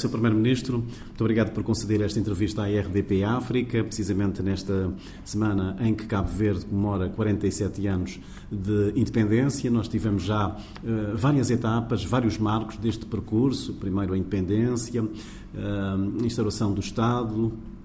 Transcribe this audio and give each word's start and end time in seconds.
Sr. 0.00 0.08
Primeiro-Ministro. 0.08 0.78
Muito 0.78 1.20
obrigado 1.20 1.52
por 1.52 1.62
conceder 1.62 2.00
esta 2.00 2.18
entrevista 2.18 2.62
à 2.62 2.66
RDP 2.66 3.22
África, 3.22 3.84
precisamente 3.84 4.42
nesta 4.42 4.92
semana 5.24 5.76
em 5.80 5.94
que 5.94 6.06
Cabo 6.06 6.28
Verde 6.28 6.64
comemora 6.64 7.08
47 7.10 7.86
anos 7.86 8.18
de 8.50 8.92
independência. 8.96 9.70
Nós 9.70 9.88
tivemos 9.88 10.22
já 10.22 10.48
uh, 10.48 11.16
várias 11.16 11.50
etapas, 11.50 12.04
vários 12.04 12.38
marcos 12.38 12.76
deste 12.76 13.04
percurso. 13.04 13.74
Primeiro 13.74 14.14
a 14.14 14.18
independência, 14.18 15.02
uh, 15.02 15.08
a 16.22 16.26
instauração 16.26 16.72
do 16.72 16.80
Estado, 16.80 17.52
eh, 17.52 17.79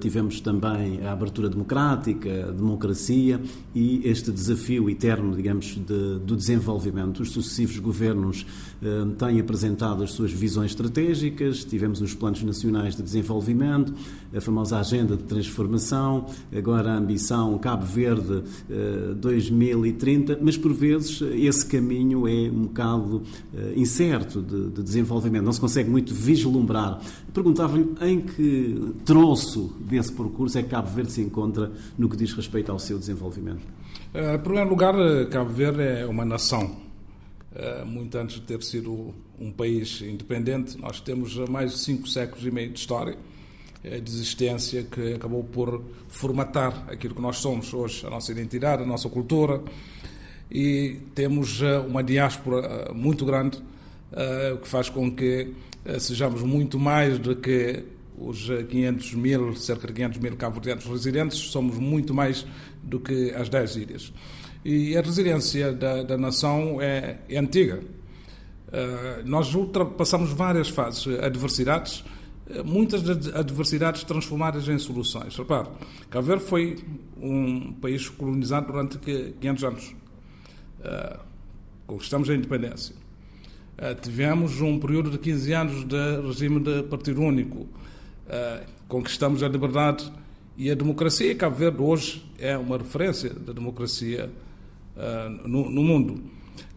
tivemos 0.00 0.40
também 0.40 1.04
a 1.04 1.12
abertura 1.12 1.48
democrática, 1.48 2.48
a 2.48 2.52
democracia 2.52 3.40
e 3.74 4.00
este 4.04 4.30
desafio 4.30 4.88
eterno, 4.88 5.36
digamos, 5.36 5.74
de, 5.74 6.18
do 6.20 6.36
desenvolvimento. 6.36 7.20
Os 7.20 7.32
sucessivos 7.32 7.78
governos 7.78 8.46
eh, 8.82 9.06
têm 9.18 9.40
apresentado 9.40 10.02
as 10.02 10.12
suas 10.12 10.32
visões 10.32 10.70
estratégicas, 10.70 11.64
tivemos 11.64 12.00
os 12.00 12.14
planos 12.14 12.42
nacionais 12.42 12.96
de 12.96 13.02
desenvolvimento, 13.02 13.92
a 14.34 14.40
famosa 14.40 14.78
agenda 14.78 15.16
de 15.16 15.24
transformação, 15.24 16.26
agora 16.56 16.92
a 16.92 16.96
ambição 16.96 17.56
Cabo 17.58 17.84
Verde 17.84 18.42
2030, 19.16 20.32
eh, 20.32 20.38
mas 20.40 20.56
por 20.56 20.72
vezes 20.72 21.20
esse 21.20 21.66
caminho 21.66 22.26
é 22.26 22.50
um 22.50 22.62
bocado 22.62 23.22
incerto 23.76 24.40
de, 24.40 24.70
de 24.70 24.82
desenvolvimento, 24.82 25.44
não 25.44 25.52
se 25.52 25.60
consegue 25.60 25.90
muito 25.90 26.14
vislumbrar. 26.14 27.00
Perguntava-lhe 27.32 27.88
em 28.00 28.20
que 28.20 28.92
troço 29.48 29.74
desse 29.80 30.12
percurso 30.12 30.58
é 30.58 30.62
que 30.62 30.68
Cabo 30.68 30.88
Verde 30.88 31.12
se 31.12 31.22
encontra 31.22 31.72
no 31.96 32.08
que 32.08 32.16
diz 32.16 32.32
respeito 32.32 32.70
ao 32.70 32.78
seu 32.78 32.98
desenvolvimento? 32.98 33.62
Eh, 34.12 34.34
em 34.34 34.38
primeiro 34.38 34.68
lugar, 34.68 34.94
eh, 34.94 35.24
Cabo 35.26 35.50
Verde 35.50 35.82
é 35.82 36.06
uma 36.06 36.24
nação. 36.24 36.76
Eh, 37.54 37.84
muito 37.84 38.16
antes 38.18 38.36
de 38.36 38.42
ter 38.42 38.62
sido 38.62 39.14
um 39.40 39.50
país 39.50 40.02
independente, 40.02 40.78
nós 40.78 41.00
temos 41.00 41.36
mais 41.48 41.72
de 41.72 41.78
cinco 41.78 42.06
séculos 42.08 42.44
e 42.44 42.50
meio 42.50 42.70
de 42.70 42.78
história 42.78 43.16
de 43.80 44.10
existência 44.10 44.82
que 44.82 45.14
acabou 45.14 45.44
por 45.44 45.80
formatar 46.08 46.84
aquilo 46.90 47.14
que 47.14 47.22
nós 47.22 47.36
somos 47.36 47.72
hoje, 47.72 48.04
a 48.04 48.10
nossa 48.10 48.32
identidade, 48.32 48.82
a 48.82 48.86
nossa 48.86 49.08
cultura. 49.08 49.62
E 50.50 50.96
temos 51.14 51.60
uma 51.86 52.02
diáspora 52.02 52.92
muito 52.92 53.24
grande, 53.24 53.62
o 54.52 54.58
que 54.58 54.66
faz 54.66 54.90
com 54.90 55.08
que 55.14 55.54
sejamos 56.00 56.42
muito 56.42 56.76
mais 56.76 57.20
do 57.20 57.36
que 57.36 57.84
os 58.20 58.48
500 58.68 59.14
mil, 59.14 59.54
cerca 59.56 59.86
de 59.86 59.92
500 59.92 60.18
mil 60.18 60.36
cabo-verdianos 60.36 60.84
residentes, 60.84 61.38
somos 61.38 61.78
muito 61.78 62.14
mais 62.14 62.46
do 62.82 63.00
que 63.00 63.30
as 63.32 63.48
10 63.48 63.76
ilhas. 63.76 64.12
E 64.64 64.96
a 64.96 65.00
resiliência 65.00 65.72
da, 65.72 66.02
da 66.02 66.18
nação 66.18 66.80
é, 66.80 67.20
é 67.28 67.38
antiga. 67.38 67.80
Uh, 68.68 69.26
nós 69.26 69.54
ultrapassamos 69.54 70.30
várias 70.30 70.68
fases, 70.68 71.06
adversidades, 71.20 72.04
muitas 72.64 73.02
adversidades 73.34 74.04
transformadas 74.04 74.68
em 74.68 74.78
soluções. 74.78 75.36
Repare, 75.36 75.68
Cabo 76.10 76.26
Verde 76.26 76.44
foi 76.44 76.76
um 77.20 77.72
país 77.74 78.08
colonizado 78.08 78.66
durante 78.66 78.98
500 78.98 79.64
anos. 79.64 79.96
Uh, 80.80 81.18
conquistamos 81.86 82.28
a 82.30 82.34
independência. 82.34 82.94
Uh, 83.78 83.94
tivemos 84.00 84.60
um 84.60 84.78
período 84.78 85.10
de 85.10 85.18
15 85.18 85.52
anos 85.52 85.84
de 85.84 86.20
regime 86.26 86.60
de 86.60 86.82
partido 86.84 87.20
único. 87.20 87.68
Uh, 88.28 88.62
conquistamos 88.86 89.42
a 89.42 89.48
liberdade 89.48 90.12
e 90.54 90.70
a 90.70 90.74
democracia. 90.74 91.34
Cabo 91.34 91.56
Verde 91.56 91.80
hoje 91.80 92.22
é 92.38 92.58
uma 92.58 92.76
referência 92.76 93.30
da 93.30 93.54
democracia 93.54 94.30
uh, 94.94 95.48
no, 95.48 95.70
no, 95.70 95.82
mundo. 95.82 96.22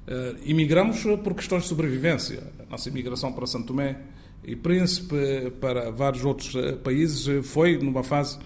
Uh, 0.08 0.40
imigramos 0.46 1.04
por 1.22 1.36
questões 1.36 1.64
de 1.64 1.68
sobrevivência. 1.68 2.42
A 2.58 2.72
nossa 2.72 2.88
imigração 2.88 3.34
para 3.34 3.46
Santo 3.46 3.68
Tomé 3.68 3.98
e 4.46 4.56
Príncipe, 4.56 5.52
para 5.60 5.92
vários 5.92 6.24
outros 6.24 6.54
países, 6.84 7.46
foi 7.46 7.78
numa 7.78 8.02
fase 8.02 8.40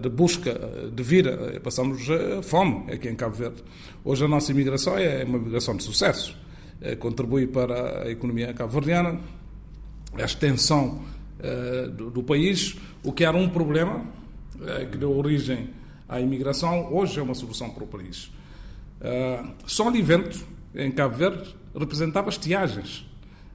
de 0.00 0.08
busca 0.08 0.58
de 0.92 1.02
vida. 1.02 1.60
Passamos 1.62 2.06
fome 2.42 2.90
aqui 2.90 3.08
em 3.08 3.14
Cabo 3.14 3.34
Verde. 3.34 3.62
Hoje 4.04 4.24
a 4.24 4.28
nossa 4.28 4.50
imigração 4.52 4.96
é 4.96 5.22
uma 5.24 5.38
imigração 5.38 5.76
de 5.76 5.82
sucesso. 5.82 6.36
Contribui 6.98 7.46
para 7.46 8.04
a 8.04 8.10
economia 8.10 8.54
cabo-verdiana. 8.54 9.20
A 10.14 10.24
extensão 10.24 11.02
eh, 11.42 11.88
do, 11.88 12.08
do, 12.08 12.22
país, 12.22 12.76
o 13.02 13.10
que 13.10 13.24
era 13.24 13.36
um 13.36 13.48
problema 13.48 13.96
uh, 13.96 14.86
que 14.88 14.96
deu 14.96 15.10
origem 15.10 15.70
à 16.08 16.20
imigração, 16.20 16.94
hoje 16.94 17.18
é 17.18 17.22
uma 17.22 17.34
solução 17.34 17.68
para 17.70 17.82
o 17.82 17.86
país. 17.88 18.30
Uh, 19.00 19.52
Só 19.66 19.88
Olivento, 19.88 20.46
em 20.72 20.92
Cabo 20.92 21.16
Verde, 21.16 21.52
representava 21.76 22.28
estiagens. 22.28 23.04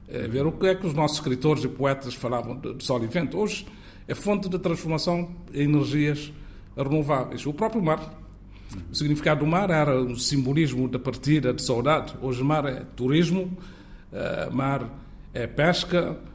Uh, 0.06 0.28
ver 0.28 0.44
o 0.44 0.52
que 0.52 0.66
é 0.66 0.74
que 0.74 0.86
os 0.86 0.92
nossos 0.92 1.16
escritores 1.16 1.64
e 1.64 1.68
poetas 1.68 2.12
falavam 2.12 2.58
de, 2.58 2.74
de 2.74 2.84
Só 2.84 2.96
Olivento. 2.96 3.38
Hoje 3.38 3.66
é 4.06 4.14
fonte 4.14 4.50
de 4.50 4.58
transformação 4.58 5.34
em 5.54 5.62
energias 5.62 6.30
renováveis. 6.76 7.46
O 7.46 7.54
próprio 7.54 7.82
mar, 7.82 8.20
o 8.92 8.94
significado 8.94 9.40
do 9.40 9.46
mar 9.46 9.70
era 9.70 9.98
um 9.98 10.14
simbolismo 10.14 10.88
da 10.88 10.98
partida, 10.98 11.54
de 11.54 11.62
saudade. 11.62 12.14
Hoje 12.20 12.44
mar 12.44 12.66
é 12.66 12.82
turismo, 12.94 13.56
mar 14.52 14.86
é 15.32 15.46
pesca, 15.46 16.12
Uh, 16.12 16.28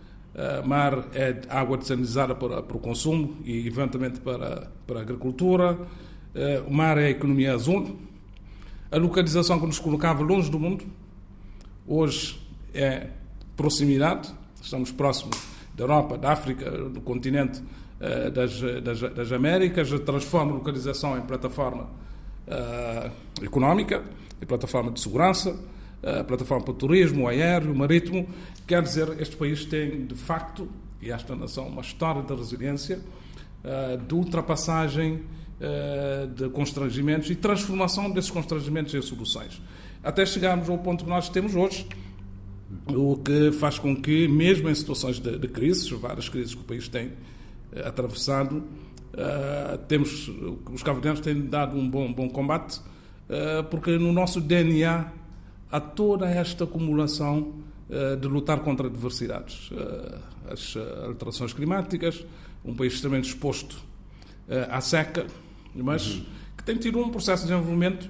mar 0.66 1.06
é 1.14 1.42
água 1.48 1.78
desalinizada 1.78 2.34
para, 2.34 2.64
para 2.64 2.78
o 2.78 2.80
consumo 2.80 3.38
e, 3.46 3.68
eventualmente, 3.68 4.20
para, 4.20 4.72
para 4.88 5.00
a 5.00 5.02
agricultura. 5.02 5.74
Uh, 5.74 6.68
o 6.68 6.74
mar 6.74 6.98
é 6.98 7.06
a 7.06 7.10
economia 7.12 7.54
azul. 7.54 8.00
A 8.92 8.98
localização 8.98 9.60
que 9.60 9.66
nos 9.66 9.80
colocava 9.80 10.24
longe 10.24 10.50
do 10.50 10.60
mundo, 10.60 10.86
hoje 11.88 12.40
é 12.74 13.08
proximidade. 13.56 14.34
Estamos 14.62 14.92
próximos 14.92 15.38
da 15.76 15.84
Europa, 15.84 16.18
da 16.18 16.32
África, 16.32 16.70
do 16.90 17.02
continente 17.02 17.60
uh, 17.60 18.32
das, 18.32 18.60
das, 18.82 19.00
das, 19.00 19.32
Américas. 19.32 19.90
Transforma 20.00 20.52
a 20.52 20.56
localização 20.56 21.18
em 21.18 21.22
plataforma 21.22 21.88
económica, 23.42 24.04
em 24.42 24.46
plataforma 24.46 24.92
de 24.92 25.00
segurança 25.00 25.58
a 26.04 26.24
plataforma 26.24 26.64
para 26.66 26.72
o 26.72 26.76
turismo, 26.76 27.24
o 27.24 27.28
aéreo, 27.28 27.72
o 27.72 27.76
marítimo. 27.76 28.28
Quer 28.68 28.82
dizer, 28.82 29.22
este 29.22 29.36
país 29.36 29.66
tem, 29.66 30.06
de 30.06 30.16
facto, 30.16 30.68
e 31.02 31.12
esta 31.12 31.36
nação, 31.36 31.68
uma 31.68 31.82
história 31.82 32.22
de 32.22 32.34
resiliência, 32.34 33.00
eh, 33.64 33.98
de 33.98 34.14
ultrapassagem 34.14 35.22
eh, 35.60 36.28
de 36.36 36.50
constrangimentos 36.50 37.30
e 37.30 37.36
transformação 37.36 38.12
desses 38.12 38.30
constrangimentos 38.30 38.94
em 38.94 39.02
soluções. 39.02 39.62
Até 40.04 40.26
chegarmos 40.26 40.70
ao 40.70 40.78
ponto 40.78 41.06
que 41.06 41.10
nós 41.10 41.30
temos 41.30 41.56
hoje, 41.56 41.88
o 42.88 43.18
que 43.18 43.52
faz 43.54 43.80
com 43.80 43.96
que, 43.96 44.28
mesmo 44.28 44.70
em 44.70 44.76
situações 44.76 45.20
de, 45.20 45.38
de 45.38 45.48
crises, 45.48 45.90
várias 45.92 46.28
crises 46.28 46.54
que 46.56 46.62
o 46.62 46.66
país 46.66 46.88
tem 46.88 47.12
eh, 47.72 47.88
atravessado, 47.88 48.64
temos, 49.88 50.28
os 50.74 50.82
cabo 50.82 51.00
têm 51.22 51.46
dado 51.46 51.78
um 51.78 51.88
bom, 51.88 52.12
bom 52.12 52.28
combate, 52.28 52.82
porque 53.70 53.96
no 54.00 54.12
nosso 54.12 54.42
DNA 54.42 55.06
há 55.74 55.80
toda 55.80 56.30
esta 56.30 56.66
acumulação 56.66 57.52
uh, 57.90 58.16
de 58.16 58.28
lutar 58.28 58.60
contra 58.60 58.86
adversidades. 58.86 59.72
Uh, 59.72 60.34
as 60.52 60.76
eh, 60.76 61.06
alterações 61.08 61.54
climáticas, 61.54 62.26
um 62.66 62.76
país 62.76 62.96
extremamente 62.96 63.30
exposto 63.30 63.78
à 64.70 64.82
seca, 64.82 65.26
mas 65.74 66.16
uhum. 66.16 66.26
que 66.58 66.64
tem 66.66 66.76
tido 66.76 67.00
um 67.00 67.10
processo 67.10 67.44
de 67.44 67.50
desenvolvimento 67.50 68.10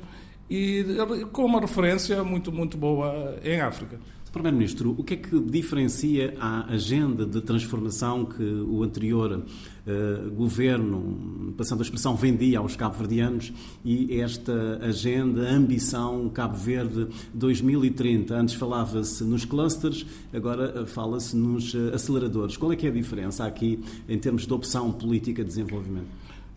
e 0.49 0.83
com 1.31 1.45
uma 1.45 1.61
referência 1.61 2.23
muito, 2.23 2.51
muito 2.51 2.75
boa 2.75 3.37
em 3.43 3.61
África. 3.61 3.99
Primeiro-Ministro, 4.33 4.95
o 4.97 5.03
que 5.03 5.13
é 5.13 5.17
que 5.17 5.39
diferencia 5.39 6.33
a 6.39 6.65
agenda 6.73 7.23
de 7.23 7.39
transformação 7.39 8.25
que 8.25 8.43
o 8.43 8.81
anterior 8.81 9.31
uh, 9.31 10.31
governo, 10.31 11.53
passando 11.55 11.81
a 11.81 11.83
expressão, 11.83 12.15
vendia 12.15 12.57
aos 12.57 12.75
cabo-verdianos 12.75 13.53
e 13.85 14.19
esta 14.19 14.79
agenda, 14.81 15.47
ambição 15.47 16.29
Cabo 16.29 16.57
Verde 16.57 17.09
2030? 17.31 18.33
Antes 18.33 18.55
falava-se 18.55 19.23
nos 19.23 19.45
clusters, 19.45 20.03
agora 20.33 20.81
eh, 20.81 20.85
fala-se 20.87 21.37
nos 21.37 21.75
eh, 21.75 21.93
aceleradores. 21.93 22.57
Qual 22.57 22.73
é 22.73 22.75
que 22.75 22.87
é 22.87 22.89
a 22.89 22.93
diferença 22.93 23.45
aqui 23.45 23.79
em 24.09 24.17
termos 24.17 24.47
de 24.47 24.53
opção 24.53 24.91
política 24.91 25.43
de 25.43 25.49
desenvolvimento? 25.49 26.07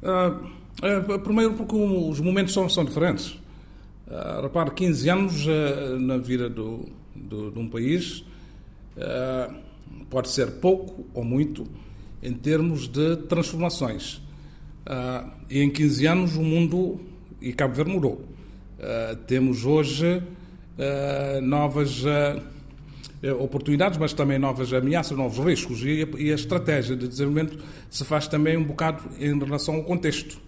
Uh, 0.02 1.18
primeiro 1.18 1.52
porque 1.52 1.76
os 1.76 2.20
momentos 2.20 2.54
são, 2.54 2.70
são 2.70 2.86
diferentes. 2.86 3.32
Uh, 4.06 4.40
repare, 4.40 4.70
15 4.70 5.10
anos 5.10 5.46
uh, 5.46 5.98
na 5.98 6.16
vida 6.16 6.48
do, 6.48 6.86
do, 7.16 7.50
de 7.50 7.58
um 7.58 7.68
país 7.68 8.24
uh, 8.96 9.54
pode 10.08 10.30
ser 10.30 10.52
pouco 10.52 11.06
ou 11.14 11.24
muito 11.24 11.66
em 12.22 12.32
termos 12.32 12.88
de 12.88 13.16
transformações. 13.28 14.22
Uh, 14.86 15.30
e 15.50 15.60
em 15.60 15.70
15 15.70 16.06
anos 16.06 16.36
o 16.36 16.42
mundo 16.42 17.00
e 17.40 17.52
Cabo 17.52 17.74
Verde 17.74 17.92
mudou. 17.92 18.14
Uh, 18.78 19.16
temos 19.26 19.64
hoje 19.64 20.22
novas 21.42 22.04
oportunidades, 23.40 23.98
mas 23.98 24.12
também 24.12 24.38
novas 24.38 24.74
ameaças, 24.74 25.16
novos 25.16 25.42
riscos. 25.42 25.82
E 25.82 26.02
a, 26.02 26.20
e 26.20 26.30
a, 26.30 26.34
estratégia 26.34 26.94
de 26.94 27.08
desenvolvimento 27.08 27.64
se 27.88 28.04
faz 28.04 28.28
também 28.28 28.58
um 28.58 28.64
bocado 28.64 29.02
em 29.18 29.38
relação 29.38 29.76
ao 29.76 29.84
contexto. 29.84 30.38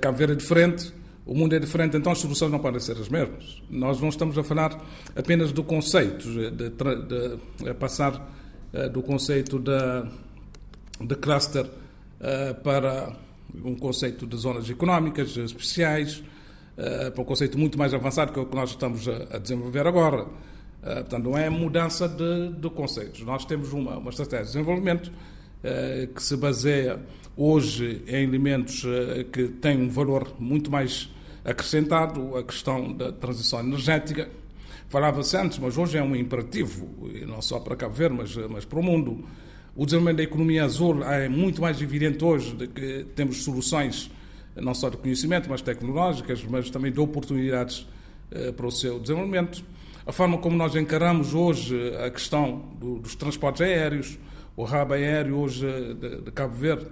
Cabo 0.00 0.16
Verde 0.16 0.34
é 0.34 0.36
diferente, 0.36 0.92
o 1.24 1.34
mundo 1.34 1.54
é 1.54 1.58
diferente, 1.58 1.96
então 1.96 2.10
as 2.10 2.18
soluções 2.18 2.50
não 2.50 2.58
podem 2.58 2.80
ser 2.80 2.92
as 2.92 3.08
mesmas. 3.08 3.62
Nós 3.70 4.00
não 4.00 4.08
estamos 4.08 4.36
a 4.36 4.42
falar 4.42 4.78
apenas 5.14 5.52
do 5.52 5.62
conceito 5.62 6.28
de, 6.28 6.50
de, 6.50 6.70
de 6.70 7.74
passar 7.74 8.28
do 8.92 9.02
conceito 9.02 9.58
de, 9.58 11.06
de 11.06 11.14
cluster 11.16 11.66
para 12.62 13.14
um 13.64 13.74
conceito 13.74 14.26
de 14.26 14.36
zonas 14.36 14.68
económicas 14.68 15.36
especiais, 15.36 16.22
para 16.74 17.20
um 17.20 17.24
conceito 17.24 17.58
muito 17.58 17.78
mais 17.78 17.92
avançado 17.94 18.32
que 18.32 18.38
é 18.38 18.42
o 18.42 18.46
que 18.46 18.56
nós 18.56 18.70
estamos 18.70 19.06
a, 19.06 19.38
desenvolver 19.38 19.86
agora. 19.86 20.26
portanto, 20.82 21.22
não 21.22 21.38
é 21.38 21.48
mudança 21.48 22.08
de 22.08 22.70
conceitos. 22.70 23.20
Nós 23.22 23.44
temos 23.44 23.72
uma, 23.72 23.98
uma 23.98 24.10
estratégia 24.10 24.46
de 24.46 24.52
desenvolvimento 24.52 25.12
que 26.14 26.22
se 26.22 26.36
baseia 26.36 26.98
hoje 27.36 28.02
em 28.06 28.24
elementos 28.24 28.84
que 29.32 29.48
têm 29.48 29.80
um 29.80 29.88
valor 29.88 30.34
muito 30.38 30.70
mais 30.70 31.08
acrescentado, 31.44 32.36
a 32.36 32.42
questão 32.42 32.92
da 32.92 33.10
transição 33.10 33.60
energética, 33.60 34.28
Falava-se 34.92 35.34
antes, 35.38 35.58
mas 35.58 35.78
hoje 35.78 35.96
é 35.96 36.02
um 36.02 36.14
imperativo, 36.14 36.86
e 37.14 37.24
não 37.24 37.40
só 37.40 37.58
para 37.58 37.74
Cabo 37.74 37.94
Verde, 37.94 38.14
mas, 38.14 38.36
mas 38.50 38.66
para 38.66 38.78
o 38.78 38.82
mundo. 38.82 39.24
O 39.74 39.86
desenvolvimento 39.86 40.18
da 40.18 40.22
economia 40.22 40.64
azul 40.64 41.02
é 41.02 41.30
muito 41.30 41.62
mais 41.62 41.80
evidente 41.80 42.22
hoje 42.22 42.54
de 42.54 42.66
que 42.66 43.06
temos 43.16 43.42
soluções, 43.42 44.10
não 44.54 44.74
só 44.74 44.90
de 44.90 44.98
conhecimento, 44.98 45.48
mas 45.48 45.62
tecnológicas, 45.62 46.44
mas 46.44 46.68
também 46.68 46.92
de 46.92 47.00
oportunidades 47.00 47.86
eh, 48.30 48.52
para 48.52 48.66
o 48.66 48.70
seu 48.70 49.00
desenvolvimento. 49.00 49.64
A 50.04 50.12
forma 50.12 50.36
como 50.36 50.58
nós 50.58 50.76
encaramos 50.76 51.32
hoje 51.32 51.74
a 51.96 52.10
questão 52.10 52.62
do, 52.78 52.98
dos 52.98 53.14
transportes 53.14 53.62
aéreos, 53.62 54.18
o 54.54 54.64
hub 54.64 54.92
aéreo 54.92 55.38
hoje 55.38 55.66
de, 55.94 56.30
Cabo 56.32 56.54
Verde, 56.54 56.86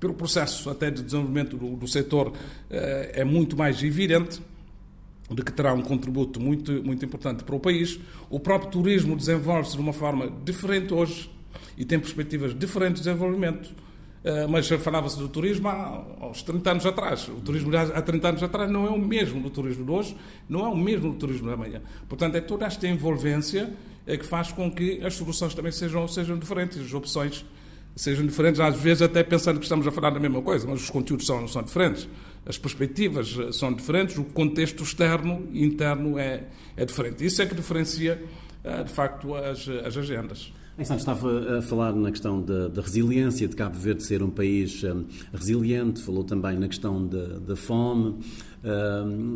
pelo 0.00 0.14
processo 0.14 0.70
até 0.70 0.90
de 0.90 1.02
desenvolvimento 1.02 1.56
do, 1.56 1.76
do 1.76 1.88
setor, 1.88 2.32
eh, 2.70 3.12
é 3.14 3.24
muito 3.24 3.56
mais 3.56 3.82
evidente 3.82 4.40
de 5.30 5.42
que 5.42 5.52
terá 5.52 5.74
um 5.74 5.82
contributo 5.82 6.40
muito, 6.40 6.72
muito 6.82 7.04
importante 7.04 7.44
para 7.44 7.54
o 7.54 7.60
país. 7.60 7.98
O 8.30 8.40
próprio 8.40 8.70
turismo 8.70 9.16
desenvolve-se 9.16 9.74
de 9.74 9.80
uma 9.80 9.92
forma 9.92 10.32
diferente 10.44 10.94
hoje 10.94 11.30
e 11.76 11.84
tem 11.84 11.98
perspectivas 11.98 12.58
diferentes 12.58 13.02
de 13.02 13.08
desenvolvimento. 13.08 13.70
Eh, 14.24 14.46
mas 14.46 14.68
falava-se 14.68 15.18
do 15.18 15.28
turismo 15.28 15.68
há 15.68 16.28
uns 16.28 16.42
30 16.42 16.70
anos 16.70 16.86
atrás. 16.86 17.28
O 17.28 17.40
turismo 17.40 17.70
há 17.76 18.02
30 18.02 18.28
anos 18.28 18.42
atrás 18.42 18.70
não 18.70 18.86
é 18.86 18.90
o 18.90 18.98
mesmo 18.98 19.40
do 19.40 19.50
turismo 19.50 19.84
de 19.84 19.90
hoje, 19.90 20.16
não 20.48 20.60
é 20.66 20.68
o 20.68 20.76
mesmo 20.76 21.12
do 21.12 21.18
turismo 21.18 21.48
da 21.48 21.56
manhã. 21.56 21.80
Portanto, 22.08 22.36
é 22.36 22.40
toda 22.40 22.66
esta 22.66 22.86
envolvência 22.86 23.72
é 24.06 24.16
que 24.16 24.24
faz 24.24 24.50
com 24.50 24.70
que 24.70 25.04
as 25.04 25.14
soluções 25.14 25.54
também 25.54 25.70
sejam, 25.70 26.08
sejam 26.08 26.38
diferentes, 26.38 26.78
as 26.78 26.94
opções 26.94 27.44
sejam 27.96 28.26
diferentes, 28.26 28.60
às 28.60 28.76
vezes 28.80 29.02
até 29.02 29.22
pensando 29.22 29.58
que 29.58 29.64
estamos 29.64 29.86
a 29.86 29.90
falar 29.90 30.10
da 30.10 30.20
mesma 30.20 30.40
coisa, 30.40 30.66
mas 30.66 30.82
os 30.82 30.90
conteúdos 30.90 31.26
são, 31.26 31.46
são 31.48 31.62
diferentes 31.62 32.08
as 32.48 32.56
perspectivas 32.56 33.36
eh, 33.38 33.52
são 33.52 33.72
diferentes, 33.72 34.16
o 34.16 34.24
contexto 34.24 34.82
externo 34.82 35.46
e 35.52 35.64
interno 35.64 36.18
é, 36.18 36.44
é 36.76 36.84
diferente. 36.84 37.24
Isso 37.24 37.42
é 37.42 37.46
que 37.46 37.54
diferencia, 37.54 38.22
eh, 38.64 38.84
de 38.84 38.90
facto, 38.90 39.34
as, 39.34 39.68
as 39.68 39.96
agendas. 39.96 40.52
Santos 40.78 40.98
estava 40.98 41.58
a 41.58 41.62
falar 41.62 41.92
na 41.92 42.08
questão 42.08 42.40
da, 42.40 42.68
da, 42.68 42.80
resiliência 42.80 43.48
de 43.48 43.56
Cabo 43.56 43.76
Verde 43.76 44.04
ser 44.04 44.22
um 44.22 44.30
país 44.30 44.84
um, 44.84 45.06
resiliente, 45.32 46.00
falou 46.00 46.22
também 46.22 46.56
na 46.56 46.68
questão 46.68 47.04
da, 47.04 47.40
da 47.40 47.56
fome. 47.56 48.20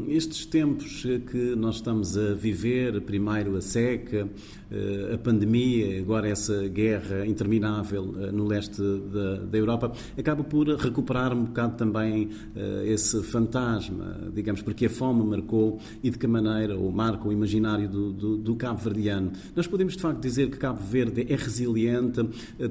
Estes 0.09 0.45
tempos 0.47 1.03
que 1.31 1.55
nós 1.55 1.77
estamos 1.77 2.19
a 2.19 2.35
viver, 2.35 3.01
primeiro 3.03 3.57
a 3.57 3.61
seca, 3.61 4.25
uh, 4.25 5.15
a 5.15 5.19
pandemia, 5.19 6.01
agora 6.01 6.29
essa 6.29 6.67
guerra 6.69 7.25
interminável 7.25 8.03
uh, 8.03 8.33
no 8.33 8.45
leste 8.45 8.83
da, 8.83 9.45
da, 9.45 9.59
Europa, 9.59 9.93
acaba 10.19 10.43
por 10.43 10.67
recuperar 10.69 11.33
um 11.33 11.45
bocado 11.45 11.77
também 11.77 12.25
uh, 12.27 12.85
esse 12.85 13.23
fantasma, 13.23 14.29
digamos, 14.35 14.61
porque 14.61 14.87
a 14.87 14.91
fome 14.91 15.25
marcou 15.25 15.79
e 16.03 16.11
de 16.11 16.19
que 16.19 16.27
maneira, 16.27 16.77
ou 16.77 16.91
marca 16.91 17.29
o 17.29 17.33
imaginário 17.33 17.89
do, 17.89 18.13
do, 18.13 18.37
do 18.37 18.57
cabo-verdiano. 18.57 19.33
Nós 19.55 19.69
podemos 19.69 19.95
de 19.97 20.03
facto 20.03 20.21
dizer 20.21 20.51
que 20.51 20.57
Cabo 20.57 20.83
Verde 20.83 21.27
é 21.29 21.37
resiliente, 21.37 22.21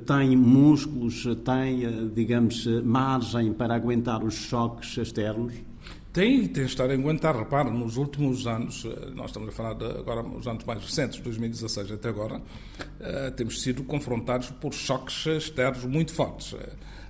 tem 0.05 0.35
músculos, 0.35 1.25
tem, 1.45 2.09
digamos, 2.13 2.65
margem 2.83 3.53
para 3.53 3.73
aguentar 3.75 4.23
os 4.23 4.33
choques 4.33 4.97
externos? 4.97 5.70
Tem, 6.13 6.45
tem 6.45 6.65
estado 6.65 6.91
a 6.91 6.93
aguentar. 6.93 7.37
Repare, 7.37 7.71
nos 7.71 7.95
últimos 7.95 8.45
anos, 8.45 8.85
eh, 8.85 9.11
nós 9.15 9.27
estamos 9.27 9.47
a 9.47 9.51
falar 9.53 9.73
de, 9.75 9.85
agora 9.85 10.21
os 10.21 10.45
anos 10.45 10.65
mais 10.65 10.83
recentes, 10.83 11.21
2016 11.21 11.89
até 11.89 12.09
agora, 12.09 12.35
uh, 12.37 13.31
temos 13.37 13.61
sido 13.61 13.81
confrontados 13.83 14.49
por 14.49 14.73
choques 14.73 15.25
externos 15.25 15.85
muito 15.85 16.13
fortes. 16.13 16.51
Uh, 16.51 16.57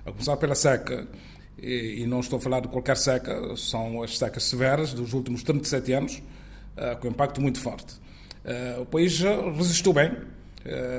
a 0.06 0.12
começar 0.12 0.36
pela 0.36 0.54
seca, 0.54 1.08
e, 1.58 2.06
não 2.06 2.20
estou 2.20 2.38
a 2.38 2.40
falar 2.40 2.60
de 2.60 2.68
qualquer 2.68 2.96
seca, 2.96 3.56
são 3.56 4.04
as 4.04 4.18
secas 4.18 4.44
severas 4.44 4.92
dos 4.92 5.12
últimos 5.12 5.42
37 5.42 5.92
anos, 5.92 6.22
com 7.00 7.06
impacto 7.06 7.40
muito 7.40 7.60
forte. 7.60 7.94
o 8.80 8.86
país 8.86 9.20
resistiu 9.56 9.92
bem, 9.92 10.10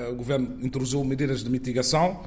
o 0.09 0.15
governo 0.15 0.57
introduziu 0.61 1.03
medidas 1.03 1.43
de 1.43 1.49
mitigação, 1.49 2.23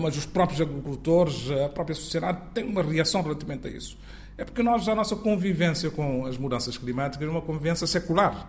mas 0.00 0.16
os 0.16 0.24
próprios 0.24 0.62
agricultores, 0.62 1.50
a 1.50 1.68
própria 1.68 1.94
sociedade, 1.94 2.38
têm 2.54 2.64
uma 2.64 2.82
reação 2.82 3.20
relativamente 3.20 3.68
a 3.68 3.70
isso. 3.70 3.98
É 4.38 4.44
porque 4.44 4.62
nós, 4.62 4.88
a 4.88 4.94
nossa 4.94 5.16
convivência 5.16 5.90
com 5.90 6.24
as 6.24 6.38
mudanças 6.38 6.78
climáticas 6.78 7.26
é 7.26 7.30
uma 7.30 7.42
convivência 7.42 7.86
secular. 7.88 8.48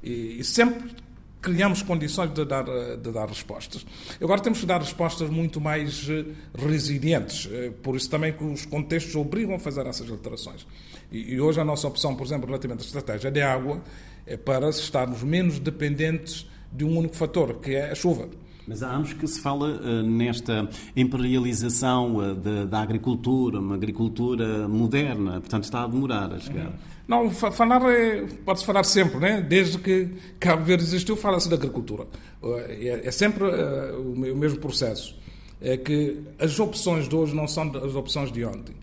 E, 0.00 0.38
e 0.38 0.44
sempre 0.44 0.94
criamos 1.42 1.82
condições 1.82 2.32
de 2.32 2.44
dar, 2.44 2.64
de 2.64 3.12
dar 3.12 3.28
respostas. 3.28 3.84
Agora 4.18 4.40
temos 4.40 4.60
que 4.60 4.66
dar 4.66 4.80
respostas 4.80 5.28
muito 5.28 5.60
mais 5.60 6.08
eh, 6.08 6.24
resilientes, 6.56 7.50
eh, 7.52 7.70
por 7.82 7.96
isso 7.96 8.08
também 8.08 8.32
que 8.32 8.42
os 8.42 8.64
contextos 8.64 9.14
obrigam 9.14 9.54
a 9.54 9.58
fazer 9.58 9.86
essas 9.86 10.10
alterações. 10.10 10.66
E, 11.12 11.34
e 11.34 11.40
hoje 11.40 11.60
a 11.60 11.64
nossa 11.64 11.86
opção, 11.86 12.16
por 12.16 12.26
exemplo, 12.26 12.46
relativamente 12.46 12.80
à 12.80 12.86
estratégia 12.86 13.30
de 13.30 13.42
água, 13.42 13.82
é 14.26 14.38
para 14.38 14.70
estarmos 14.70 15.22
menos 15.22 15.58
dependentes 15.58 16.48
de 16.72 16.82
um 16.82 16.96
único 16.96 17.14
fator, 17.14 17.60
que 17.60 17.74
é 17.74 17.90
a 17.90 17.94
chuva. 17.94 18.26
Mas 18.66 18.82
há 18.82 18.88
anos 18.88 19.12
que 19.12 19.26
se 19.26 19.40
fala 19.40 19.68
uh, 19.68 20.02
nesta 20.02 20.68
imperialização 20.96 22.16
uh, 22.16 22.34
da, 22.34 22.64
da, 22.64 22.80
agricultura, 22.80 23.60
uma 23.60 23.74
agricultura 23.74 24.66
moderna, 24.66 25.40
portanto 25.40 25.64
está 25.64 25.84
a 25.84 25.86
demorar 25.86 26.32
a 26.32 26.40
chegar. 26.40 26.72
Não, 27.06 27.30
falar 27.30 27.82
é, 27.92 28.26
pode-se 28.44 28.64
falar 28.64 28.82
sempre, 28.84 29.18
né? 29.18 29.42
desde 29.42 29.76
que 29.76 30.08
Cabo 30.40 30.64
Verde 30.64 30.84
existiu, 30.84 31.16
fala-se 31.16 31.50
da 31.50 31.56
agricultura. 31.56 32.06
É, 32.42 33.02
é 33.04 33.10
sempre 33.10 33.44
o 33.44 34.34
mesmo 34.34 34.58
processo. 34.58 35.14
É 35.60 35.76
que 35.76 36.22
as 36.38 36.58
opções 36.58 37.06
de 37.06 37.14
hoje 37.14 37.34
não 37.34 37.46
são 37.46 37.70
as 37.76 37.94
opções 37.94 38.32
de 38.32 38.42
ontem. 38.44 38.74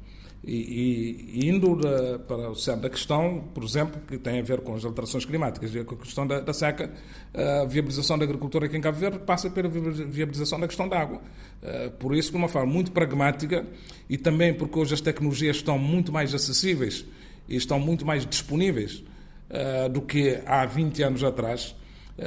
E, 0.44 1.40
e, 1.40 1.50
indo 1.50 1.76
da, 1.76 2.18
para 2.18 2.50
o 2.50 2.56
centro 2.56 2.82
da 2.82 2.90
questão, 2.90 3.48
por 3.54 3.64
exemplo, 3.64 4.02
que 4.08 4.18
tem 4.18 4.40
a 4.40 4.42
ver 4.42 4.62
com 4.62 4.74
as 4.74 4.84
alterações 4.84 5.24
climáticas 5.24 5.74
e 5.76 5.84
com 5.84 5.94
a 5.94 5.98
questão 6.00 6.26
da, 6.26 6.40
da, 6.40 6.52
seca, 6.52 6.92
a 7.34 7.66
viabilização 7.66 8.18
da 8.18 8.24
agricultura 8.24 8.66
aqui 8.66 8.76
em 8.76 8.82
Cabo 8.82 8.98
Verde 8.98 9.20
passa 9.20 9.52
pela 9.52 9.70
viabilização 9.70 10.60
da 10.60 10.68
questão 10.68 10.90
da 10.90 11.00
água. 11.00 11.22
Eh, 11.62 11.92
por 12.00 12.16
isso, 12.16 12.32
de 12.32 12.38
uma 12.38 12.48
forma 12.48 12.72
muito 12.74 12.92
pragmática 12.92 13.68
e 14.10 14.18
também 14.18 14.52
porque 14.52 14.80
hoje 14.80 14.96
as 14.96 15.02
tecnologias 15.02 15.58
estão 15.58 15.78
muito 15.78 16.12
mais 16.12 16.34
acessíveis 16.34 17.06
e 17.48 17.56
estão 17.56 17.80
muito 17.80 18.04
mais 18.04 18.26
disponíveis 18.26 19.04
eh, 19.48 19.90
do 19.90 20.02
que 20.02 20.40
há 20.46 20.66
20 20.66 21.04
anos 21.04 21.24
atrás, 21.24 21.76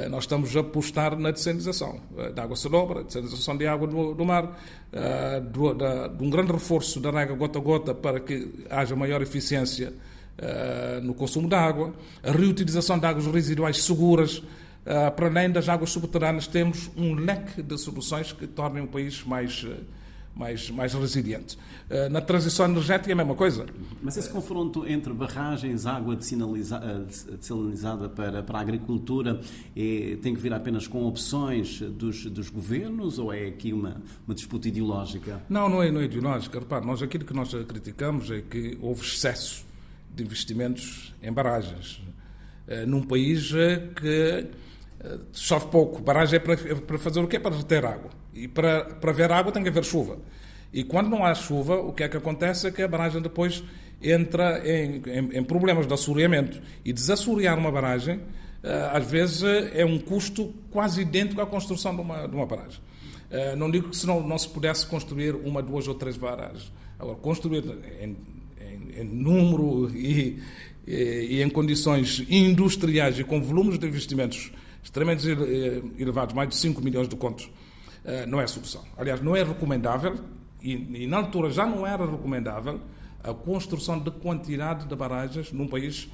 nós 0.09 0.23
estamos 0.23 0.55
a 0.55 0.59
apostar 0.59 1.17
na 1.17 1.31
dessalinização 1.31 2.01
eh, 2.17 2.31
da 2.31 2.43
água 2.43 2.55
salobra, 2.55 3.03
dessalinização 3.03 3.55
de 3.55 3.67
água 3.67 3.87
do, 3.87 4.13
do 4.13 4.25
mar, 4.25 4.59
eh, 4.91 5.41
da, 5.77 6.07
de 6.07 6.23
um 6.23 6.29
grande 6.29 6.51
reforço 6.51 6.99
da 6.99 7.11
rega 7.11 7.33
gota 7.33 7.59
a 7.59 7.61
gota 7.61 7.93
para 7.93 8.19
que 8.19 8.65
haja 8.69 8.95
maior 8.95 9.21
eficiência 9.21 9.93
no 11.01 11.13
consumo 11.13 11.47
de 11.47 11.55
água, 11.55 11.93
a 12.21 12.29
reutilização 12.29 12.99
de 12.99 13.05
águas 13.05 13.25
residuais 13.25 13.81
seguras, 13.81 14.43
para 15.15 15.27
além 15.27 15.49
das 15.49 15.69
águas 15.69 15.91
subterrâneas, 15.91 16.45
temos 16.45 16.91
um 16.97 17.15
leque 17.15 17.63
de 17.63 17.77
soluções 17.77 18.33
que 18.33 18.45
tornem 18.45 18.83
o 18.83 18.87
país 18.87 19.23
mais 19.23 19.65
mais, 20.35 20.69
mais 20.69 20.93
resiliente. 20.93 21.57
Eh, 21.89 22.09
na 22.09 22.19
transição 22.19 22.65
energética 22.65 23.09
é 23.11 23.13
a 23.13 23.15
mesma 23.15 23.35
coisa. 23.35 23.65
Mas 24.01 24.17
esse 24.17 24.29
confronto 24.29 24.85
entre 24.87 25.13
barragens, 25.13 25.85
água 25.85 26.13
eh, 26.13 27.37
desalinizada 27.37 28.09
para, 28.09 28.43
para 28.43 28.59
a 28.59 28.61
agricultura 28.61 29.39
é, 29.75 30.17
tem 30.21 30.35
que 30.35 30.41
vir 30.41 30.53
apenas 30.53 30.87
com 30.87 31.05
opções 31.05 31.79
dos, 31.79 32.25
dos 32.25 32.49
governos 32.49 33.17
ou 33.17 33.31
é 33.31 33.47
aqui 33.47 33.71
uma, 33.71 34.01
uma 34.27 34.35
disputa 34.35 34.67
ideológica? 34.67 35.41
Não, 35.49 35.69
não 35.69 35.81
é, 35.81 35.89
não 35.89 36.01
é 36.01 36.05
ideológica. 36.05 36.59
Repare, 36.59 36.85
nós 36.85 37.01
aquilo 37.01 37.23
que 37.23 37.33
nós 37.33 37.53
criticamos 37.65 38.29
é 38.29 38.41
que 38.41 38.77
houve 38.81 39.01
excesso 39.01 39.65
de 40.13 40.23
investimentos 40.23 41.13
em 41.23 41.31
barragens. 41.31 42.01
Eh, 42.67 42.85
num 42.85 43.01
país 43.01 43.51
que 43.95 44.47
chove 45.31 45.67
pouco. 45.67 46.01
Barragem 46.01 46.37
é 46.37 46.39
para, 46.39 46.57
para 46.57 46.97
fazer 46.97 47.19
o 47.19 47.27
quê? 47.27 47.39
Para 47.39 47.55
reter 47.55 47.85
água. 47.85 48.24
E 48.35 48.47
para, 48.47 48.83
para 48.83 49.11
ver 49.13 49.31
água 49.31 49.51
tem 49.51 49.63
que 49.63 49.69
haver 49.69 49.85
chuva. 49.85 50.19
E 50.73 50.83
quando 50.83 51.09
não 51.09 51.25
há 51.25 51.33
chuva, 51.33 51.77
o 51.77 51.93
que 51.93 52.03
é 52.03 52.09
que 52.09 52.17
acontece 52.17 52.67
é 52.67 52.71
que 52.71 52.81
a 52.81 52.87
barragem 52.87 53.21
depois 53.21 53.63
entra 54.01 54.61
em, 54.67 55.01
em, 55.07 55.37
em 55.37 55.43
problemas 55.43 55.87
de 55.87 55.93
assoreamento. 55.93 56.61
E 56.83 56.91
desassorear 56.91 57.57
uma 57.57 57.71
barragem, 57.71 58.19
eh, 58.61 58.89
às 58.91 59.09
vezes, 59.09 59.41
é 59.73 59.85
um 59.85 59.97
custo 59.97 60.53
quase 60.69 61.01
idêntico 61.01 61.39
à 61.39 61.45
construção 61.45 61.95
de 61.95 62.01
uma, 62.01 62.27
de 62.27 62.35
uma 62.35 62.45
barragem. 62.45 62.81
Eh, 63.31 63.55
não 63.55 63.71
digo 63.71 63.89
que 63.89 63.95
se 63.95 64.05
não, 64.05 64.25
não 64.27 64.37
se 64.37 64.49
pudesse 64.49 64.85
construir 64.85 65.33
uma, 65.33 65.63
duas 65.63 65.87
ou 65.87 65.95
três 65.95 66.17
barragens. 66.17 66.71
Agora, 66.99 67.17
construir 67.17 67.63
em, 68.01 68.17
em 68.97 69.03
número 69.03 69.89
e, 69.95 70.41
e, 70.85 71.37
e, 71.37 71.41
em 71.41 71.49
condições 71.49 72.23
industriais 72.29 73.17
e 73.19 73.23
com 73.23 73.41
volumes 73.41 73.77
de 73.79 73.87
investimentos 73.87 74.51
extremamente 74.83 75.25
elevados, 75.97 76.35
mais 76.35 76.49
de 76.49 76.55
5 76.55 76.81
milhões 76.81 77.09
de 77.09 77.15
contos, 77.15 77.49
não 78.27 78.39
é 78.39 78.47
solução. 78.47 78.83
Aliás, 78.97 79.21
não 79.21 79.35
é 79.35 79.43
recomendável, 79.43 80.15
e, 80.61 81.03
e 81.03 81.07
na 81.07 81.17
altura 81.17 81.49
já 81.49 81.65
não 81.65 81.85
era 81.85 82.05
recomendável, 82.05 82.79
a 83.23 83.33
construção 83.33 83.99
de 83.99 84.11
quantidade 84.11 84.85
de 84.87 84.95
barragens 84.95 85.51
num 85.51 85.67
país 85.67 86.09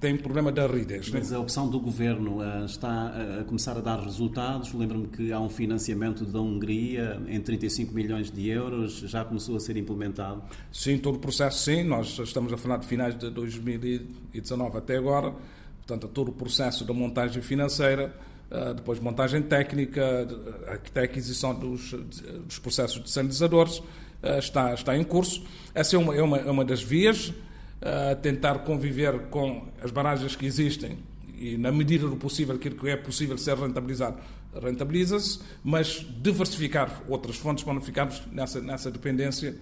tem 0.00 0.16
problema 0.16 0.52
da 0.52 0.64
aridez. 0.64 1.10
Mas 1.10 1.32
a 1.32 1.40
opção 1.40 1.68
do 1.68 1.80
governo 1.80 2.38
uh, 2.38 2.64
está 2.64 3.12
a 3.40 3.44
começar 3.44 3.76
a 3.76 3.80
dar 3.80 3.98
resultados. 4.00 4.72
Lembro-me 4.72 5.08
que 5.08 5.32
há 5.32 5.40
um 5.40 5.48
financiamento 5.48 6.24
da 6.24 6.40
Hungria 6.40 7.20
em 7.26 7.40
35 7.40 7.92
milhões 7.92 8.30
de 8.30 8.48
euros, 8.48 8.98
já 9.00 9.24
começou 9.24 9.56
a 9.56 9.60
ser 9.60 9.76
implementado? 9.76 10.42
Sim, 10.72 10.98
todo 10.98 11.16
o 11.16 11.18
processo, 11.18 11.64
sim. 11.64 11.82
Nós 11.82 12.16
estamos 12.18 12.52
a 12.52 12.56
falar 12.56 12.76
de 12.78 12.86
finais 12.86 13.16
de 13.18 13.28
2019 13.30 14.78
até 14.78 14.96
agora. 14.96 15.34
Portanto, 15.78 16.06
todo 16.08 16.28
o 16.28 16.32
processo 16.32 16.84
da 16.84 16.92
montagem 16.92 17.42
financeira, 17.42 18.14
uh, 18.50 18.74
depois 18.74 19.00
montagem 19.00 19.42
técnica, 19.42 20.26
até 20.66 21.02
aquisição 21.02 21.54
dos, 21.54 21.92
dos 22.46 22.58
processos 22.58 23.02
de 23.02 23.10
sinalizadores, 23.10 23.78
uh, 23.78 24.38
está, 24.38 24.74
está 24.74 24.96
em 24.96 25.04
curso. 25.04 25.44
Essa 25.74 25.96
é 25.96 25.98
uma, 25.98 26.14
é 26.14 26.22
uma, 26.22 26.38
é 26.38 26.50
uma 26.50 26.64
das 26.64 26.82
vias 26.82 27.32
a 27.80 28.16
tentar 28.16 28.58
conviver 28.60 29.26
com 29.30 29.68
as 29.80 29.92
barragens 29.92 30.34
que 30.34 30.44
existem 30.44 30.98
e, 31.38 31.56
na 31.56 31.70
medida 31.70 32.08
do 32.08 32.16
possível, 32.16 32.56
aquilo 32.56 32.74
que 32.74 32.88
é 32.88 32.96
possível 32.96 33.38
ser 33.38 33.56
rentabilizado, 33.56 34.18
rentabiliza-se, 34.60 35.40
mas 35.62 36.04
diversificar 36.20 37.02
outras 37.08 37.36
fontes 37.36 37.62
para 37.62 37.74
não 37.74 37.80
ficarmos 37.80 38.22
nessa, 38.32 38.60
nessa 38.60 38.90
dependência 38.90 39.50
uh, 39.50 39.56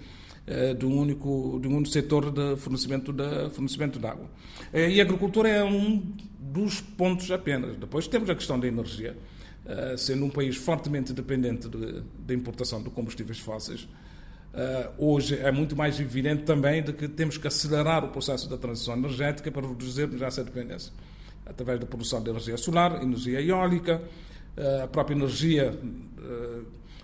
de, 0.79 0.87
um 0.87 1.01
único, 1.01 1.59
de 1.61 1.67
um 1.67 1.77
único 1.77 1.91
setor 1.91 2.31
de 2.31 2.57
fornecimento 2.57 3.13
de, 3.13 3.51
fornecimento 3.51 3.99
de 3.99 4.07
água. 4.07 4.27
Uh, 4.73 4.79
e 4.79 5.01
a 5.01 5.05
agricultura 5.05 5.49
é 5.49 5.65
um 5.65 6.01
dos 6.39 6.81
pontos 6.81 7.31
apenas. 7.31 7.77
Depois 7.77 8.07
temos 8.07 8.31
a 8.31 8.35
questão 8.35 8.59
da 8.59 8.67
energia. 8.67 9.17
Uh, 9.65 9.99
sendo 9.99 10.25
um 10.25 10.31
país 10.31 10.57
fortemente 10.57 11.13
dependente 11.13 11.69
da 11.69 12.01
de 12.25 12.35
importação 12.35 12.81
de 12.81 12.89
combustíveis 12.91 13.41
fósseis, 13.41 13.89
hoje 14.97 15.37
é 15.37 15.53
muito 15.53 15.77
mais 15.77 16.01
evidente 16.01 16.45
também 16.45 16.83
de 16.83 16.91
que 16.91 17.07
temos 17.07 17.37
que 17.37 17.47
acelerar 17.47 18.03
o 18.03 18.09
processo 18.09 18.49
da 18.49 18.57
transição 18.57 18.97
energética 18.97 19.51
para 19.53 19.67
reduzirmos 19.67 20.23
essa 20.23 20.43
dependência. 20.43 20.93
Através 21.45 21.79
da 21.79 21.85
produção 21.85 22.23
de 22.23 22.31
energia 22.31 22.57
solar, 22.57 23.03
energia 23.03 23.39
eólica, 23.43 24.01
a 24.83 24.87
própria 24.87 25.15
energia 25.15 25.79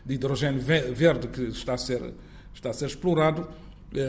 de 0.02 0.14
hidrogênio 0.14 0.62
verde 0.62 1.28
que 1.28 1.42
está 1.42 1.74
a 1.74 1.78
ser, 1.78 2.14
está 2.54 2.70
a 2.70 2.72
ser 2.72 2.86
explorado 2.86 3.48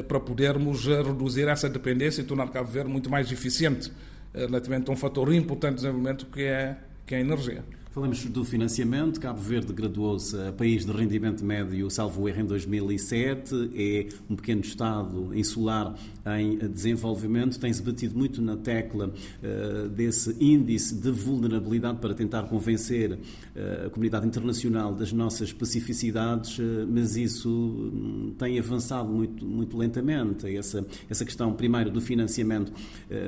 para 0.08 0.20
podermos 0.20 0.86
reduzir 0.86 1.48
essa 1.48 1.70
dependência 1.70 2.22
e 2.22 2.24
tornar 2.24 2.50
Cabo 2.50 2.70
Verde 2.70 2.90
muito 2.90 3.10
mais 3.10 3.32
eficiente 3.32 3.92
relativamente 4.34 4.90
a 4.90 4.94
um 4.94 4.96
fator 4.96 5.34
importante 5.34 5.72
de 5.72 5.76
desenvolvimento 5.82 6.26
que 6.28 6.44
é, 6.44 6.78
que 7.06 7.16
é 7.16 7.18
a 7.18 7.22
energia. 7.22 7.64
Falamos 7.94 8.26
do 8.26 8.44
financiamento. 8.44 9.20
Cabo 9.20 9.40
Verde 9.40 9.72
graduou-se 9.72 10.36
a 10.36 10.52
país 10.52 10.84
de 10.84 10.92
rendimento 10.92 11.46
médio, 11.46 11.92
salvo 11.92 12.28
erro, 12.28 12.42
em 12.42 12.46
2007. 12.46 13.70
É 13.76 14.08
um 14.28 14.36
pequeno 14.36 14.62
Estado 14.62 15.30
insular 15.38 15.94
em 16.40 16.58
desenvolvimento. 16.58 17.60
Tem-se 17.60 17.84
batido 17.84 18.18
muito 18.18 18.42
na 18.42 18.58
tecla 18.58 19.14
uh, 19.14 19.90
desse 19.90 20.36
índice 20.44 20.96
de 20.96 21.12
vulnerabilidade 21.12 22.00
para 22.00 22.16
tentar 22.16 22.48
convencer 22.48 23.12
uh, 23.12 23.86
a 23.86 23.90
comunidade 23.92 24.26
internacional 24.26 24.92
das 24.92 25.14
nossas 25.14 25.50
especificidades, 25.50 26.58
uh, 26.58 26.88
mas 26.90 27.16
isso 27.16 27.48
um, 27.48 28.34
tem 28.36 28.58
avançado 28.58 29.08
muito, 29.08 29.46
muito 29.46 29.78
lentamente. 29.78 30.48
Essa, 30.58 30.84
essa 31.08 31.24
questão, 31.24 31.54
primeiro, 31.54 31.92
do 31.92 32.02
financiamento 32.02 32.74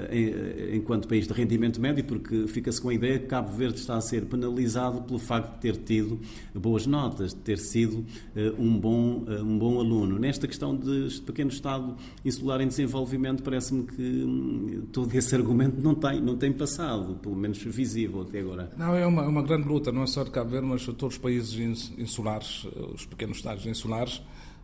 em, 0.10 0.76
enquanto 0.78 1.08
país 1.08 1.28
de 1.28 1.34
rendimento 1.34 1.80
médio, 1.80 2.04
porque 2.04 2.48
fica-se 2.48 2.82
com 2.82 2.90
a 2.90 2.96
ideia 2.96 3.20
que 3.20 3.28
Cabo 3.28 3.56
Verde 3.56 3.78
está 3.78 3.96
a 3.96 4.02
ser 4.02 4.26
penalizado 4.26 4.55
penalizado 4.56 5.02
pelo 5.02 5.20
facto 5.20 5.54
de 5.56 5.60
ter 5.60 5.78
tido 5.78 6.20
boas 6.54 6.88
notas, 6.88 7.34
de 7.34 7.40
ter 7.42 7.60
sido 7.60 8.00
uh, 8.00 8.62
um, 8.62 8.80
bom, 8.80 9.24
uh, 9.28 9.44
um 9.44 9.60
bom 9.60 9.80
aluno. 9.80 10.18
Nesta 10.18 10.48
questão 10.48 10.76
de 10.76 11.22
pequeno 11.22 11.50
Estado 11.50 11.96
insular 12.24 12.62
em 12.62 12.68
desenvolvimento, 12.68 13.44
parece-me 13.44 13.84
que 13.84 14.02
hum, 14.02 14.88
todo 14.92 15.14
esse 15.14 15.36
argumento 15.36 15.82
não 15.82 15.94
tem, 15.94 16.22
não 16.22 16.38
tem 16.38 16.52
passado, 16.52 17.16
pelo 17.16 17.36
menos 17.36 17.62
visível 17.62 18.22
até 18.22 18.40
agora. 18.40 18.72
Não, 18.78 18.96
é 18.96 19.06
uma, 19.06 19.28
uma 19.28 19.44
grande 19.44 19.68
luta, 19.68 19.92
não 19.92 20.04
é 20.04 20.08
só 20.08 20.24
de 20.24 20.32
Cabo 20.32 20.50
Verde, 20.50 20.68
mas 20.68 20.86
todos 20.86 21.16
os 21.16 21.18
países 21.18 21.92
insulares, 21.98 22.66
eh, 22.66 22.80
os 22.94 23.06
pequenos 23.06 23.38
Estados 23.38 23.66
insulares. 23.66 24.22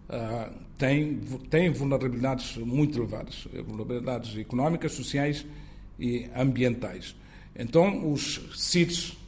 Uh, 0.09 0.51
têm, 0.77 1.21
têm 1.49 1.69
vulnerabilidades 1.69 2.57
muito 2.57 2.99
elevadas, 2.99 3.47
vulnerabilidades 3.65 4.37
económicas, 4.37 4.91
sociais 4.91 5.45
e 5.97 6.27
ambientais. 6.35 7.15
Então, 7.55 8.11
os 8.11 8.41
CITES 8.55 9.11
eh, 9.11 9.20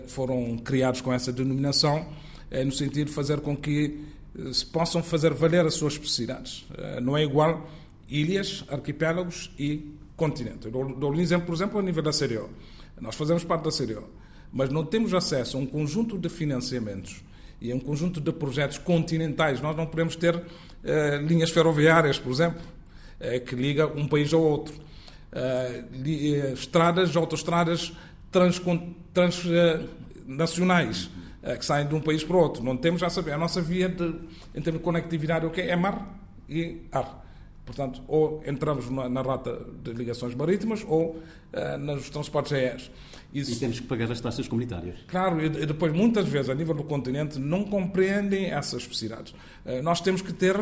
que 0.00 0.10
foram 0.10 0.58
criados 0.58 1.00
com 1.00 1.12
essa 1.12 1.32
denominação, 1.32 2.06
eh, 2.50 2.64
no 2.64 2.72
sentido 2.72 3.06
de 3.06 3.12
fazer 3.12 3.40
com 3.40 3.56
que 3.56 4.00
eh, 4.38 4.52
se 4.52 4.66
possam 4.66 5.02
fazer 5.02 5.32
valer 5.32 5.64
as 5.64 5.74
suas 5.74 5.94
especificidades. 5.94 6.66
Não 7.02 7.16
é 7.16 7.22
igual 7.22 7.68
ilhas, 8.08 8.64
arquipélagos 8.68 9.50
e 9.58 9.94
continente. 10.16 10.66
Eu 10.66 10.72
dou 10.94 11.12
um 11.12 11.20
exemplo, 11.20 11.46
por 11.46 11.54
exemplo, 11.54 11.78
a 11.78 11.82
nível 11.82 12.02
da 12.02 12.10
CDO. 12.10 12.50
Nós 13.00 13.14
fazemos 13.14 13.44
parte 13.44 13.64
da 13.64 13.70
CDO, 13.70 14.08
mas 14.52 14.68
não 14.70 14.84
temos 14.84 15.14
acesso 15.14 15.56
a 15.56 15.60
um 15.60 15.66
conjunto 15.66 16.18
de 16.18 16.28
financiamentos 16.28 17.22
e 17.60 17.72
a 17.72 17.74
um 17.74 17.80
conjunto 17.80 18.20
de 18.20 18.32
projetos 18.32 18.78
continentais. 18.78 19.60
Nós 19.60 19.76
não 19.76 19.86
podemos 19.86 20.16
ter 20.16 20.42
linhas 21.26 21.50
ferroviárias, 21.50 22.18
por 22.18 22.30
exemplo, 22.30 22.60
que 23.46 23.54
liga 23.54 23.86
um 23.86 24.06
país 24.06 24.32
ao 24.34 24.42
outro. 24.42 24.74
Uh, 25.32 26.52
estradas, 26.52 27.16
autoestradas 27.16 27.92
transnacionais 29.12 31.10
eh, 31.42 31.56
que 31.56 31.64
saem 31.64 31.86
de 31.86 31.94
um 31.94 32.00
país 32.00 32.22
para 32.22 32.36
o 32.36 32.40
outro. 32.40 32.62
Não 32.62 32.76
temos, 32.76 33.00
já 33.00 33.08
saber, 33.08 33.32
a 33.32 33.38
nossa 33.38 33.62
via 33.62 33.88
de, 33.88 34.14
em 34.54 34.60
termos 34.60 34.80
de 34.80 34.84
conectividade 34.84 35.46
o 35.46 35.50
que 35.50 35.60
é 35.60 35.74
mar 35.74 36.18
e 36.48 36.82
ar. 36.92 37.20
Portanto, 37.64 38.02
ou 38.08 38.42
entramos 38.44 38.90
na, 38.90 39.08
na 39.08 39.22
rota 39.22 39.64
de 39.82 39.92
ligações 39.92 40.34
marítimas 40.34 40.84
ou 40.86 41.22
uh, 41.52 41.78
nos 41.78 42.10
transportes 42.10 42.52
aéreos. 42.52 42.90
Isso, 43.32 43.52
e 43.52 43.56
temos 43.56 43.78
que 43.78 43.86
pagar 43.86 44.10
as 44.10 44.20
taxas 44.20 44.48
comunitárias. 44.48 44.98
Claro, 45.06 45.40
e 45.40 45.48
depois, 45.48 45.92
muitas 45.92 46.26
vezes, 46.26 46.50
a 46.50 46.54
nível 46.54 46.74
do 46.74 46.82
continente, 46.82 47.38
não 47.38 47.62
compreendem 47.62 48.46
essas 48.46 48.82
especificidades. 48.82 49.32
Uh, 49.64 49.80
nós 49.82 50.00
temos 50.00 50.20
que 50.20 50.32
ter 50.32 50.56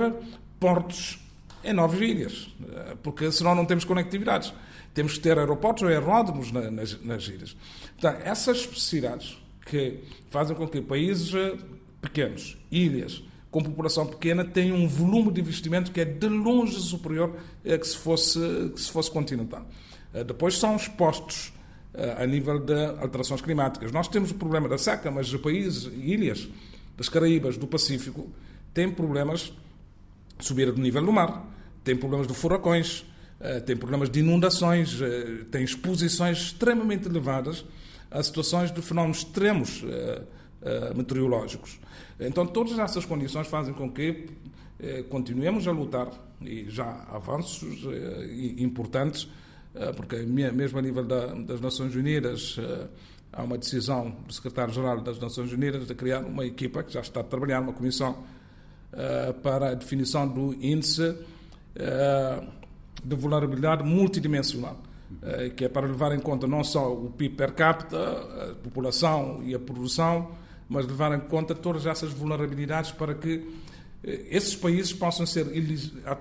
portos 0.60 1.18
em 1.64 1.72
novas 1.72 1.98
ilhas, 1.98 2.54
uh, 2.60 2.96
porque 3.02 3.32
senão 3.32 3.54
não 3.54 3.64
temos 3.64 3.84
conectividades. 3.84 4.52
Temos 4.98 5.12
que 5.12 5.20
ter 5.20 5.38
aeroportos 5.38 5.84
ou 5.84 5.88
aeródromos 5.88 6.50
nas, 6.50 7.00
nas 7.04 7.28
ilhas. 7.28 7.56
Portanto, 8.00 8.20
essas 8.24 8.56
especificidades 8.56 9.38
que 9.64 10.00
fazem 10.28 10.56
com 10.56 10.66
que 10.66 10.80
países 10.80 11.32
eh, 11.32 11.56
pequenos, 12.02 12.58
ilhas, 12.68 13.22
com 13.48 13.62
população 13.62 14.04
pequena, 14.04 14.44
tenham 14.44 14.76
um 14.76 14.88
volume 14.88 15.30
de 15.30 15.40
investimento 15.40 15.92
que 15.92 16.00
é 16.00 16.04
de 16.04 16.28
longe 16.28 16.80
superior 16.80 17.32
a 17.64 17.78
que 17.78 17.86
se 17.86 17.96
fosse, 17.96 18.40
que 18.74 18.80
se 18.80 18.90
fosse 18.90 19.08
continental. 19.08 19.64
Eh, 20.12 20.24
depois 20.24 20.58
são 20.58 20.74
expostos 20.74 21.52
eh, 21.94 22.16
a 22.18 22.26
nível 22.26 22.58
de 22.58 22.86
alterações 23.00 23.40
climáticas. 23.40 23.92
Nós 23.92 24.08
temos 24.08 24.32
o 24.32 24.34
problema 24.34 24.68
da 24.68 24.78
seca, 24.78 25.12
mas 25.12 25.32
os 25.32 25.40
países, 25.40 25.84
ilhas 25.94 26.48
das 26.96 27.08
Caraíbas, 27.08 27.56
do 27.56 27.68
Pacífico, 27.68 28.28
têm 28.74 28.90
problemas 28.90 29.52
de 30.36 30.44
subida 30.44 30.72
do 30.72 30.82
nível 30.82 31.06
do 31.06 31.12
mar, 31.12 31.48
têm 31.84 31.96
problemas 31.96 32.26
de 32.26 32.34
furacões, 32.34 33.04
eh, 33.04 33.17
tem 33.64 33.76
problemas 33.76 34.11
de 34.11 34.18
inundações, 34.18 35.00
eh, 35.00 35.45
tem 35.50 35.62
exposições 35.62 36.38
extremamente 36.38 37.07
elevadas 37.07 37.64
a 38.11 38.23
situações 38.23 38.73
de 38.73 38.83
fenómenos 38.83 39.18
extremos 39.18 39.85
eh, 39.85 40.23
meteorológicos. 40.95 41.78
Então, 42.18 42.45
todas 42.45 42.76
essas 42.78 43.04
condições 43.04 43.47
fazem 43.47 43.73
com 43.73 43.90
que 43.90 44.26
continuemos 45.09 45.66
a 45.66 45.73
lutar, 45.73 46.09
e 46.40 46.66
já 46.68 46.85
há 46.85 47.16
avanços 47.16 47.80
importantes, 48.59 49.28
porque 49.97 50.16
mesmo 50.16 50.78
a 50.78 50.83
nível 50.83 51.04
das 51.04 51.61
Nações 51.61 51.95
Unidas 51.95 52.57
há 53.33 53.42
uma 53.42 53.59
decisão 53.59 54.16
do 54.26 54.33
secretário-geral 54.33 55.00
das 55.00 55.18
Nações 55.18 55.52
Unidas 55.52 55.87
de 55.87 55.95
criar 55.95 56.21
uma 56.21 56.45
equipa 56.45 56.83
que 56.83 56.92
já 56.92 57.00
está 57.00 57.21
a 57.21 57.25
trabalhar, 57.25 57.61
uma 57.61 57.73
comissão, 57.73 58.25
para 59.42 59.71
a 59.71 59.75
definição 59.75 60.28
do 60.28 60.54
índice 60.54 61.16
de 63.04 63.16
vulnerabilidade 63.16 63.82
multidimensional, 63.82 64.76
eh, 65.22 65.50
que 65.50 65.64
é 65.64 65.68
para 65.68 65.86
levar 65.86 66.12
em 66.12 66.20
conta 66.20 66.46
não 66.46 66.62
só 66.62 66.92
o 66.92 67.10
PIB 67.10 67.36
per 67.36 67.52
capita, 67.52 67.96
a 67.98 68.54
população 68.62 69.40
e 69.44 69.54
a 69.54 69.58
produção, 69.58 70.32
mas 70.68 70.86
levar 70.86 71.16
em 71.16 71.20
conta 71.20 71.54
todas 71.54 71.86
essas 71.86 72.12
vulnerabilidades 72.12 72.92
para 72.92 73.14
que 73.14 73.48
eh, 74.04 74.26
esses 74.30 74.54
países 74.54 74.92
possam 74.92 75.24
ser 75.24 75.46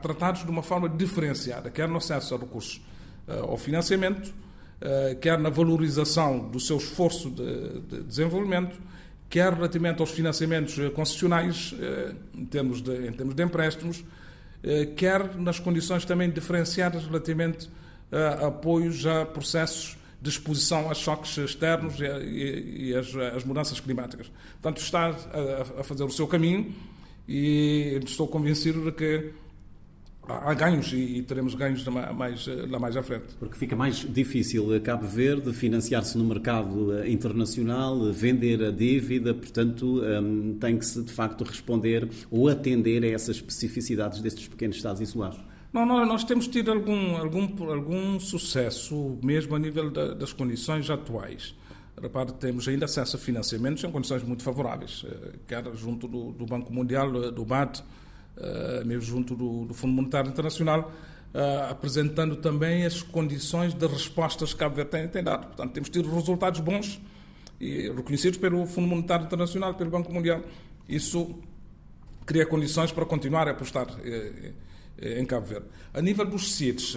tratados 0.01 0.43
de 0.43 0.49
uma 0.49 0.63
forma 0.63 0.87
diferenciada, 0.87 1.69
quer 1.69 1.87
no 1.87 1.97
acesso 1.97 2.35
a 2.35 2.37
recursos 2.37 2.81
eh, 3.27 3.39
ao 3.39 3.57
financiamento, 3.57 4.33
quer 5.21 5.39
na 5.39 5.49
valorização 5.49 6.49
do 6.49 6.59
seu 6.59 6.77
esforço 6.77 7.31
de, 7.31 7.79
de 7.79 8.03
desenvolvimento, 8.03 8.79
quer 9.27 9.51
relativamente 9.51 10.01
aos 10.01 10.11
financiamentos 10.11 10.77
concessionais, 10.93 11.73
em 12.35 12.45
termos 12.45 12.79
de, 12.83 13.07
em 13.07 13.11
termos 13.11 13.33
de 13.33 13.41
empréstimos, 13.41 14.05
quer 14.95 15.35
nas 15.35 15.59
condições 15.59 16.05
também 16.05 16.29
diferenciadas 16.29 17.05
relativamente 17.05 17.69
a 18.11 18.47
apoios 18.47 19.05
a 19.05 19.25
processos 19.25 19.97
de 20.21 20.29
exposição 20.29 20.89
a 20.89 20.93
choques 20.93 21.37
externos 21.37 21.99
e, 21.99 22.05
e, 22.05 22.89
e 22.89 22.95
as, 22.95 23.13
as, 23.35 23.43
mudanças 23.43 23.79
climáticas. 23.79 24.31
Portanto, 24.53 24.81
está 24.81 25.07
a, 25.07 25.81
a, 25.81 25.83
fazer 25.83 26.03
o 26.03 26.09
seu 26.09 26.27
caminho 26.27 26.73
e 27.27 27.99
estou 28.03 28.27
convencido 28.27 28.83
de 28.85 28.91
que 28.91 29.31
há 30.27 30.53
ganhos 30.53 30.91
e, 30.93 31.21
teremos 31.21 31.55
ganhos 31.55 31.85
lá 31.85 32.13
mais, 32.13 32.47
lá 32.69 32.79
mais 32.79 32.97
à 32.97 33.03
frente. 33.03 33.25
Porque 33.39 33.55
fica 33.55 33.75
mais 33.75 33.95
difícil 33.97 34.73
a 34.73 34.79
Cabo 34.79 35.07
Verde 35.07 35.53
financiar-se 35.53 36.17
no 36.17 36.25
mercado 36.25 36.97
eh, 36.97 37.09
internacional, 37.09 38.11
vender 38.11 38.63
a 38.63 38.71
dívida, 38.71 39.33
portanto, 39.33 40.01
hum, 40.01 40.57
tem 40.59 40.77
que 40.77 40.85
se 40.85 41.01
de 41.03 41.11
facto 41.11 41.43
responder 41.43 42.09
ou 42.29 42.47
atender 42.47 43.03
a 43.03 43.07
essas 43.07 43.37
especificidades 43.37 44.21
destes 44.21 44.47
pequenos 44.47 44.77
Estados 44.77 45.01
isolados. 45.01 45.39
Não, 45.73 45.85
nós, 45.85 46.23
temos 46.23 46.47
tido 46.47 46.71
algum, 46.71 47.17
algum, 47.17 47.71
algum 47.71 48.19
sucesso, 48.19 49.17
mesmo 49.23 49.55
a 49.55 49.59
nível 49.59 49.91
da, 49.91 50.13
das 50.13 50.33
condições 50.33 50.89
atuais. 50.89 51.53
Repare, 52.01 52.31
temos 52.33 52.67
ainda 52.67 52.85
acesso 52.85 53.15
a 53.15 53.19
financiamentos 53.19 53.83
em 53.83 53.91
condições 53.91 54.23
muito 54.23 54.43
favoráveis, 54.43 55.03
eh, 55.07 55.33
quer 55.47 55.63
junto 55.75 56.07
do, 56.07 56.31
do 56.31 56.45
Banco 56.45 56.71
Mundial, 56.71 57.23
eh, 57.23 57.31
do 57.31 57.43
BAD, 57.43 57.79
eh, 57.79 57.83
mesmo 58.85 59.01
junto 59.01 59.35
do, 59.35 59.65
do 59.65 59.73
Fundo 59.73 59.93
Monetário 59.93 60.29
Internacional, 60.29 60.91
apresentando 61.69 62.35
também 62.37 62.85
as 62.85 63.01
condições 63.01 63.73
de 63.73 63.85
respostas 63.87 64.53
que 64.53 64.59
Cabo 64.59 64.75
Verde 64.75 64.91
tem, 64.91 65.07
tem 65.07 65.23
dado. 65.23 65.47
Portanto, 65.47 65.71
temos 65.71 65.89
tido 65.89 66.13
resultados 66.13 66.59
bons 66.59 66.99
e 67.59 67.89
reconhecidos 67.89 68.37
pelo 68.39 68.65
Fundo 68.65 68.87
Monetário 68.87 69.25
Internacional, 69.25 69.75
pelo 69.75 69.89
Banco 69.89 70.11
Mundial. 70.11 70.41
Isso 70.87 71.35
cria 72.25 72.45
condições 72.45 72.91
para 72.91 73.05
continuar 73.05 73.47
a 73.47 73.51
apostar 73.51 73.87
em 74.99 75.25
Cabo 75.25 75.45
Verde. 75.45 75.65
A 75.93 76.01
nível 76.01 76.25
dos 76.25 76.55
CIDs, 76.55 76.95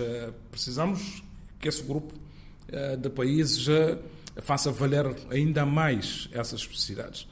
precisamos 0.51 1.23
que 1.59 1.69
esse 1.69 1.83
grupo 1.83 2.15
de 2.99 3.11
países 3.11 3.67
faça 4.37 4.71
valer 4.71 5.07
ainda 5.31 5.67
mais 5.67 6.29
essas 6.33 6.61
especificidades. 6.61 7.27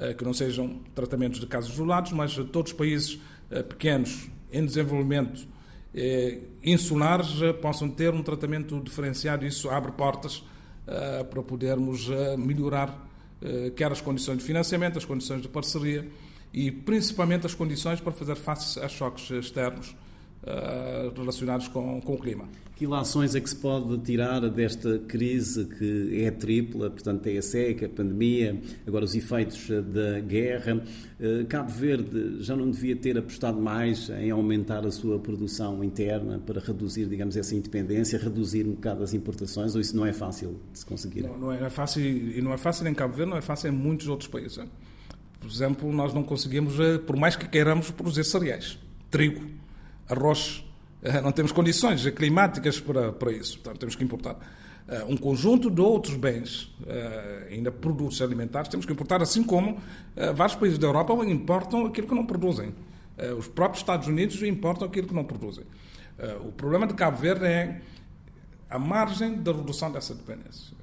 Eh, 0.00 0.14
que 0.14 0.24
não 0.24 0.32
sejam 0.32 0.80
tratamentos 0.94 1.40
de 1.40 1.46
casos 1.46 1.74
isolados, 1.74 2.12
mas 2.12 2.32
todos 2.52 2.70
os 2.70 2.78
países 2.78 3.14
eh, 3.16 3.20
pequenos, 3.68 4.28
em 4.52 4.64
desenvolvimento, 4.64 5.46
eh, 5.94 6.38
insulares, 6.62 7.28
possam 7.60 7.88
ter 7.88 8.12
um 8.12 8.22
tratamento 8.22 8.80
diferenciado. 8.80 9.46
Isso 9.46 9.70
abre 9.70 9.92
portas 9.92 10.44
para 11.30 11.42
podermos 11.42 12.08
melhorar 12.38 13.06
quer 13.76 13.92
as 13.92 14.00
condições 14.00 14.38
de 14.38 14.44
financiamento, 14.44 14.96
as 14.96 15.04
condições 15.04 15.42
de 15.42 15.48
parceria 15.48 16.08
e 16.50 16.70
principalmente 16.72 17.44
as 17.44 17.54
condições 17.54 18.00
para 18.00 18.12
fazer 18.12 18.36
face 18.36 18.80
a 18.80 18.88
choques 18.88 19.30
externos 19.30 19.94
uh, 20.42 21.18
relacionados 21.18 21.68
com, 21.68 22.00
com 22.00 22.14
o 22.14 22.18
clima. 22.18 22.48
Que 22.76 22.84
ilações 22.84 23.34
é 23.34 23.40
que 23.40 23.50
se 23.50 23.56
pode 23.56 23.98
tirar 23.98 24.40
desta 24.48 25.00
crise 25.00 25.64
que 25.64 26.22
é 26.22 26.30
tripla, 26.30 26.88
portanto 26.88 27.26
é 27.26 27.36
a 27.36 27.42
seca, 27.42 27.86
a 27.86 27.88
pandemia, 27.88 28.56
agora 28.86 29.04
os 29.04 29.16
efeitos 29.16 29.68
da 29.68 30.20
guerra? 30.20 30.80
Uh, 31.18 31.44
Cabo 31.46 31.70
Verde 31.72 32.36
já 32.40 32.54
não 32.54 32.70
devia 32.70 32.94
ter 32.94 33.18
apostado 33.18 33.60
mais 33.60 34.08
em 34.10 34.30
aumentar 34.30 34.86
a 34.86 34.92
sua 34.92 35.18
produção 35.18 35.82
interna 35.82 36.38
para 36.38 36.60
reduzir, 36.60 37.06
digamos, 37.06 37.36
essa 37.36 37.56
independência, 37.56 38.16
reduzir 38.16 38.64
um 38.64 38.74
bocado 38.74 39.02
as 39.02 39.12
importações, 39.12 39.74
ou 39.74 39.80
isso 39.80 39.96
não 39.96 40.06
é 40.06 40.12
fácil 40.12 40.60
de 40.72 40.78
se 40.78 40.86
conseguir? 40.86 41.22
Não, 41.22 41.36
não 41.36 41.52
é 41.52 41.68
fácil, 41.68 42.00
e 42.00 42.40
não 42.40 42.52
é 42.52 42.56
fácil 42.56 42.86
em 42.86 42.94
Cabo 42.94 43.14
Verde, 43.14 43.30
não 43.30 43.38
é 43.38 43.42
fácil 43.42 43.70
em 43.70 43.72
muitos 43.72 44.06
outros 44.06 44.28
países. 44.28 44.60
Por 45.40 45.50
exemplo, 45.50 45.92
nós 45.92 46.14
não 46.14 46.22
conseguimos, 46.22 46.78
eh, 46.78 46.98
por 46.98 47.16
mais 47.16 47.34
que 47.34 47.48
queiramos, 47.48 47.90
produzir 47.90 48.24
cereais, 48.24 48.78
trigo 49.10 49.58
arroz. 50.08 50.64
Eh, 51.02 51.20
não 51.20 51.32
temos 51.32 51.52
condições 51.52 52.04
climáticas 52.10 52.80
para, 52.80 53.12
para 53.12 53.32
isso, 53.32 53.58
portanto, 53.58 53.80
temos 53.80 53.94
que 53.94 54.02
importar. 54.02 54.36
Eh, 54.88 55.04
um 55.08 55.16
conjunto 55.16 55.70
de 55.70 55.80
outros 55.80 56.16
bens, 56.16 56.74
eh, 56.86 57.48
ainda 57.52 57.70
produtos 57.70 58.20
alimentares, 58.22 58.68
temos 58.68 58.86
que 58.86 58.92
importar, 58.92 59.22
assim 59.22 59.42
como 59.44 59.78
vários 60.34 60.56
países 60.56 60.78
da 60.78 60.86
Europa 60.86 61.12
importam 61.26 61.86
aquilo 61.86 62.08
que 62.08 62.14
não 62.14 62.26
produzem. 62.26 62.74
Os 63.36 63.48
próprios 63.48 63.80
Estados 63.80 64.06
Unidos 64.06 64.40
importam 64.42 64.86
aquilo 64.86 65.08
que 65.08 65.14
não 65.14 65.24
produzem. 65.24 65.64
O 66.44 66.52
problema 66.52 66.86
de 66.86 66.94
Cabo 66.94 67.16
Verde 67.16 67.46
é 67.46 67.80
a 68.70 68.78
margem 68.78 69.42
da 69.42 69.50
redução 69.50 69.90
dessa 69.90 70.14
dependência. 70.14 70.76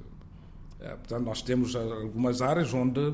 Portanto, 0.80 1.24
nós 1.24 1.42
temos 1.42 1.78
algumas 1.78 2.42
áreas 2.42 2.74
onde 2.74 3.14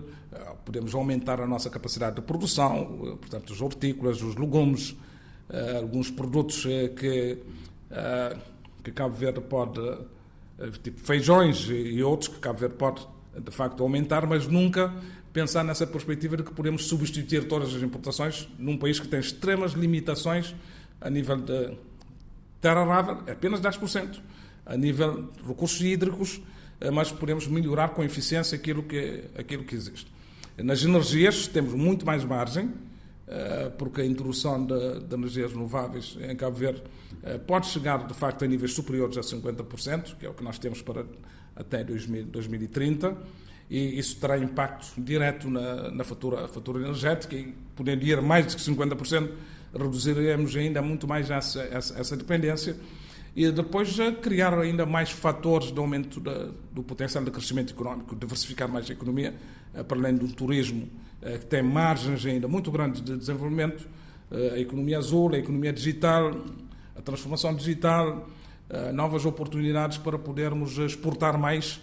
podemos 0.65 0.95
aumentar 0.95 1.39
a 1.39 1.45
nossa 1.45 1.69
capacidade 1.69 2.15
de 2.15 2.23
produção, 2.23 3.17
portanto, 3.19 3.51
os 3.51 3.61
hortícolas, 3.61 4.23
os 4.23 4.35
legumes, 4.35 4.95
alguns 5.77 6.09
produtos 6.09 6.65
uh, 6.65 6.93
que, 6.95 7.37
uh, 7.91 8.39
que 8.83 8.91
Cabo 8.91 9.15
Verde 9.15 9.41
pode, 9.41 9.81
tipo 10.83 10.99
feijões 10.99 11.67
e 11.69 12.01
outros 12.03 12.29
que 12.29 12.39
Cabo 12.39 12.59
Verde 12.59 12.75
pode, 12.75 13.07
de 13.37 13.51
facto, 13.51 13.81
aumentar, 13.83 14.25
mas 14.27 14.47
nunca 14.47 14.93
pensar 15.33 15.63
nessa 15.63 15.87
perspectiva 15.87 16.37
de 16.37 16.43
que 16.43 16.53
podemos 16.53 16.85
substituir 16.85 17.47
todas 17.47 17.73
as 17.73 17.81
importações 17.81 18.47
num 18.59 18.77
país 18.77 18.99
que 18.99 19.07
tem 19.07 19.19
extremas 19.19 19.71
limitações 19.71 20.53
a 20.99 21.09
nível 21.09 21.37
de 21.37 21.71
terra 22.59 22.81
arável, 22.81 23.23
é 23.25 23.31
apenas 23.31 23.59
10%. 23.59 24.19
A 24.65 24.77
nível 24.77 25.23
de 25.23 25.47
recursos 25.47 25.81
hídricos, 25.81 26.39
mas 26.93 27.11
podemos 27.11 27.47
melhorar 27.47 27.89
com 27.89 28.03
eficiência 28.03 28.55
aquilo 28.55 28.83
que, 28.83 29.23
aquilo 29.37 29.63
que 29.63 29.75
existe. 29.75 30.07
Nas 30.57 30.83
energias 30.83 31.47
temos 31.47 31.73
muito 31.73 32.05
mais 32.05 32.23
margem, 32.23 32.65
eh, 32.65 32.90
porque 33.77 34.01
a 34.01 34.05
introdução 34.05 34.65
de, 34.65 34.99
de, 35.01 35.15
energias 35.15 35.51
renováveis 35.51 36.17
em 36.21 36.35
Cabo 36.35 36.57
Verde 36.57 36.83
eh, 37.23 37.37
pode 37.37 37.67
chegar, 37.67 38.05
de 38.05 38.13
facto, 38.13 38.43
a 38.43 38.47
níveis 38.47 38.73
superiores 38.73 39.17
a 39.17 39.21
50%, 39.21 40.17
que 40.17 40.25
é 40.25 40.29
o 40.29 40.33
que 40.33 40.43
nós 40.43 40.59
temos 40.59 40.81
para 40.81 41.05
até 41.55 41.83
2030, 41.83 43.17
e 43.69 43.97
isso 43.97 44.17
terá 44.19 44.37
impacto 44.37 44.99
direto 44.99 45.49
na, 45.49 45.91
na 45.91 46.03
fatura, 46.03 46.47
fatura 46.47 46.81
energética 46.81 47.35
e, 47.35 47.53
podendo 47.75 48.03
ir 48.03 48.21
mais 48.21 48.47
de 48.47 48.57
50%, 48.57 49.29
reduziremos 49.73 50.55
ainda 50.55 50.81
muito 50.81 51.07
mais 51.07 51.29
essa, 51.29 51.61
essa, 51.61 51.99
essa 51.99 52.17
dependência. 52.17 52.75
E 53.33 53.49
depois 53.49 53.95
criar 54.21 54.57
ainda 54.59 54.85
mais 54.85 55.09
fatores 55.11 55.71
de 55.71 55.79
aumento 55.79 56.19
da, 56.19 56.49
do 56.73 56.83
potencial 56.83 57.23
de 57.23 57.31
crescimento 57.31 57.71
económico, 57.71 58.13
diversificar 58.13 58.67
mais 58.67 58.89
a 58.89 58.93
economia, 58.93 59.33
eh, 59.73 59.83
para 59.83 59.97
além 59.97 60.15
do 60.15 60.27
turismo 60.27 60.83
eh, 60.83 61.10
que 61.37 61.45
tem 61.45 61.61
margens 61.61 62.25
ainda 62.25 62.47
muito 62.47 62.71
grandes 62.71 63.01
de 63.01 63.15
desenvolvimento, 63.15 63.87
eh, 64.31 64.53
a 64.55 64.59
economia 64.59 64.97
azul, 64.97 65.33
a 65.33 65.37
economia 65.37 65.71
digital, 65.71 66.31
a 66.95 67.01
transformação 67.01 67.53
digital, 67.55 68.27
eh, 68.69 68.91
novas 68.91 69.25
oportunidades 69.25 69.97
para 69.97 70.17
podermos 70.17 70.77
exportar 70.77 71.37
mais 71.37 71.81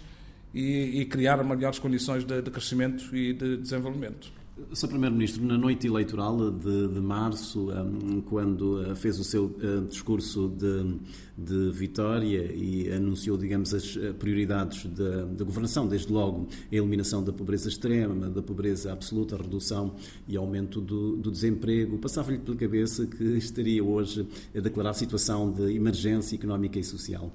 e, 0.53 1.05
criar 1.05 1.43
melhores 1.43 1.77
condições 1.77 2.23
de 2.23 2.41
crescimento 2.43 3.15
e 3.15 3.33
de 3.33 3.57
desenvolvimento. 3.57 4.38
Sr. 4.73 4.87
Primeiro-Ministro, 4.87 5.43
na 5.45 5.57
noite 5.57 5.87
eleitoral 5.87 6.51
de, 6.51 6.87
de 6.87 6.99
março, 6.99 7.71
um, 7.71 8.21
quando 8.21 8.81
uh, 8.81 8.95
fez 8.95 9.19
o 9.19 9.23
seu 9.23 9.45
uh, 9.45 9.85
discurso 9.87 10.49
de, 10.49 10.99
de, 11.37 11.71
vitória 11.71 12.51
e 12.53 12.91
anunciou, 12.91 13.37
digamos, 13.37 13.73
as 13.73 13.95
uh, 13.95 14.13
prioridades 14.13 14.85
da, 14.85 15.43
governação, 15.43 15.87
desde 15.87 16.11
logo 16.11 16.47
a 16.71 16.75
eliminação 16.75 17.23
da 17.23 17.31
pobreza 17.31 17.69
extrema, 17.69 18.29
da 18.29 18.41
pobreza 18.41 18.91
absoluta, 18.91 19.35
a 19.35 19.41
redução 19.41 19.95
e 20.27 20.37
aumento 20.37 20.79
do, 20.81 21.15
do 21.15 21.31
desemprego, 21.31 21.97
passava-lhe 21.97 22.37
pela 22.37 22.57
cabeça 22.57 23.05
que 23.05 23.23
estaria 23.37 23.83
hoje 23.83 24.27
a 24.55 24.59
declarar 24.59 24.93
situação 24.93 25.51
de 25.51 25.73
emergência 25.75 26.35
económica 26.35 26.77
e 26.77 26.83
social? 26.83 27.31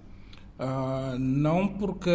Uh, 0.58 1.18
não 1.18 1.66
porque, 1.66 2.10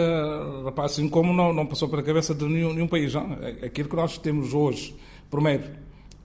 rapaz, 0.63 0.93
assim 0.93 1.09
como 1.09 1.33
não, 1.33 1.51
não 1.51 1.65
passou 1.65 1.89
pela 1.89 2.01
cabeça 2.01 2.33
de 2.33 2.45
nenhum, 2.45 2.73
nenhum 2.73 2.87
país. 2.87 3.13
Não? 3.13 3.33
É, 3.33 3.65
aquilo 3.65 3.89
que 3.89 3.95
nós 3.95 4.17
temos 4.17 4.53
hoje, 4.53 4.95
primeiro, 5.29 5.65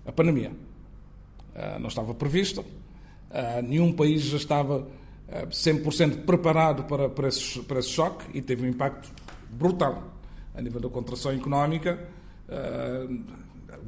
a 0.06 0.12
pandemia, 0.12 0.52
uh, 1.54 1.78
não 1.80 1.88
estava 1.88 2.14
prevista, 2.14 2.60
uh, 2.60 3.62
nenhum 3.66 3.92
país 3.92 4.22
já 4.22 4.36
estava 4.36 4.78
uh, 4.78 5.46
100% 5.48 6.24
preparado 6.24 6.84
para, 6.84 7.08
para, 7.08 7.28
esse, 7.28 7.58
para 7.60 7.80
esse 7.80 7.88
choque 7.88 8.24
e 8.32 8.40
teve 8.40 8.64
um 8.64 8.68
impacto 8.68 9.10
brutal 9.50 10.14
a 10.54 10.62
nível 10.62 10.80
da 10.80 10.88
contração 10.88 11.32
económica 11.32 11.98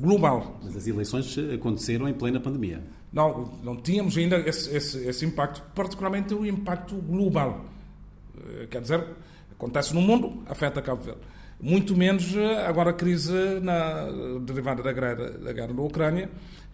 global. 0.01 0.59
Mas 0.65 0.75
as 0.75 0.87
eleições 0.87 1.37
aconteceram 1.55 2.09
em 2.09 2.15
plena 2.15 2.41
pandemia. 2.41 2.83
Não, 3.13 3.53
não 3.63 3.77
tínhamos 3.77 4.17
ainda 4.17 4.37
esse, 4.39 4.75
esse, 4.75 4.99
esse 5.07 5.25
impacto, 5.25 5.63
particularmente 5.75 6.35
o 6.35 6.45
impacto 6.45 6.97
global 6.97 7.65
quer 8.71 8.81
dizer, 8.81 9.05
acontece 9.51 9.95
no 9.95 10.01
mundo, 10.01 10.43
afeta 10.49 10.83
Cabo 10.83 11.03
Verde. 11.03 11.21
Muito 11.61 11.97
menos 11.97 12.37
eh, 12.37 12.67
agora 12.67 12.91
a 12.91 12.93
crise 12.93 13.33
na, 13.61 14.07
derivada 14.41 14.83
da 14.83 14.93
guerra, 14.93 15.31
da 15.31 15.53
guerra 15.53 15.73
na 15.73 15.83
Ucrânia, 15.83 16.31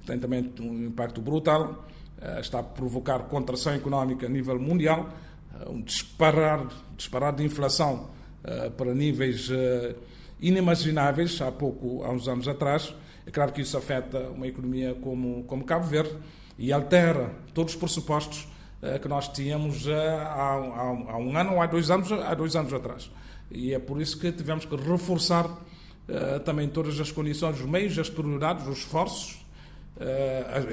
tem 0.07 0.19
também 0.19 0.53
um 0.61 0.85
impacto 0.87 1.21
brutal, 1.21 1.87
eh, 2.21 2.41
está 2.41 2.59
a 2.59 2.63
provocar 2.63 3.21
contração 3.21 3.75
económica 3.75 4.27
a 4.27 4.29
nível 4.29 4.59
mundial, 4.59 5.09
um 5.69 5.81
disparar, 5.81 6.67
disparar 6.97 7.33
de 7.35 7.45
inflação 7.45 8.11
para 8.77 8.93
níveis 8.93 9.49
inimagináveis 10.41 11.41
há 11.41 11.53
pouco, 11.53 12.03
há 12.03 12.11
uns 12.11 12.27
anos 12.27 12.49
atrás. 12.49 12.93
É 13.25 13.31
claro 13.31 13.53
que 13.53 13.61
isso 13.61 13.79
afeta 13.79 14.31
uma 14.31 14.49
economia 14.49 14.95
como, 14.95 15.45
como 15.45 15.65
Cabo 15.65 15.87
Verde 15.87 16.17
e 16.59 16.73
altera 16.73 17.33
todos 17.55 17.75
os 17.75 17.79
pressupostos 17.79 18.49
que 19.01 19.09
nós 19.09 19.29
tínhamos 19.29 19.89
há, 19.89 20.23
há, 20.23 20.53
há, 21.13 21.17
um 21.17 21.37
ano 21.37 21.55
ou 21.55 21.63
há 21.63 21.67
dois 21.67 21.91
anos, 21.91 22.11
há 22.11 22.35
dois 22.35 22.57
anos 22.57 22.73
atrás. 22.73 23.11
E 23.51 23.73
é 23.73 23.79
por 23.79 24.01
isso 24.01 24.19
que 24.19 24.33
tivemos 24.33 24.65
que 24.65 24.75
reforçar 24.75 25.49
também 26.45 26.69
todas 26.69 26.99
as 26.99 27.13
condições, 27.13 27.61
os 27.61 27.67
meios, 27.67 27.97
as 27.99 28.11
prioridades, 28.11 28.67
os 28.67 28.79
esforços, 28.79 29.45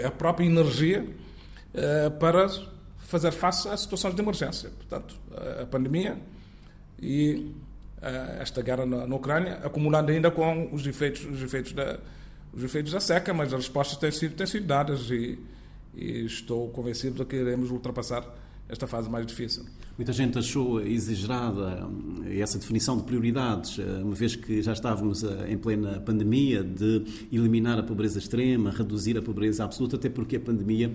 a 0.04 0.10
própria 0.10 0.46
energia 0.46 1.08
para 2.20 2.48
fazer 2.98 3.32
face 3.32 3.68
a 3.70 3.78
situações 3.78 4.16
de 4.16 4.22
emergência. 4.22 4.72
Portanto, 4.72 5.16
a 5.62 5.66
pandemia 5.68 6.18
e 7.00 7.54
esta 8.40 8.62
guerra 8.62 8.86
na, 8.86 9.06
na, 9.06 9.16
Ucrânia, 9.16 9.60
acumulando 9.64 10.12
ainda 10.12 10.32
com 10.32 10.74
os 10.74 10.88
efeitos, 10.88 11.26
os 11.26 11.42
efeitos 11.44 11.74
da 11.74 12.00
os 12.54 12.64
efeitos 12.64 12.92
da 12.92 13.00
seca, 13.00 13.34
mas 13.34 13.54
as 13.54 13.60
respostas 13.60 13.98
têm 13.98 14.12
sido, 14.12 14.36
têm 14.36 14.48
sido 14.48 14.66
dadas 14.66 15.10
e, 15.12 15.38
e 15.94 16.26
estou 16.26 16.70
convencido 16.70 17.24
de 17.24 17.26
que 17.26 17.36
iremos 17.36 17.72
ultrapassar 17.72 18.24
esta 18.68 18.88
fase 18.88 19.10
mais 19.10 19.26
difícil. 19.26 19.66
Muita 20.00 20.14
gente 20.14 20.40
achou 20.40 20.80
exagerada 20.80 21.86
eh, 22.26 22.40
essa 22.40 22.58
definição 22.58 22.96
de 22.96 23.04
prioridades, 23.04 23.80
eh, 23.80 24.02
uma 24.02 24.16
vez 24.16 24.34
que 24.34 24.62
já 24.62 24.72
estávamos 24.72 25.26
eh, 25.26 25.52
em 25.52 25.58
plena 25.58 26.00
pandemia, 26.00 26.64
de 26.64 27.04
eliminar 27.30 27.78
a 27.78 27.84
pobreza 27.84 28.18
extrema, 28.18 28.72
reduzir 28.72 29.18
a 29.18 29.22
pobreza 29.22 29.66
absoluta, 29.66 29.98
até 29.98 30.08
porque 30.08 30.38
a 30.38 30.40
pandemia 30.40 30.94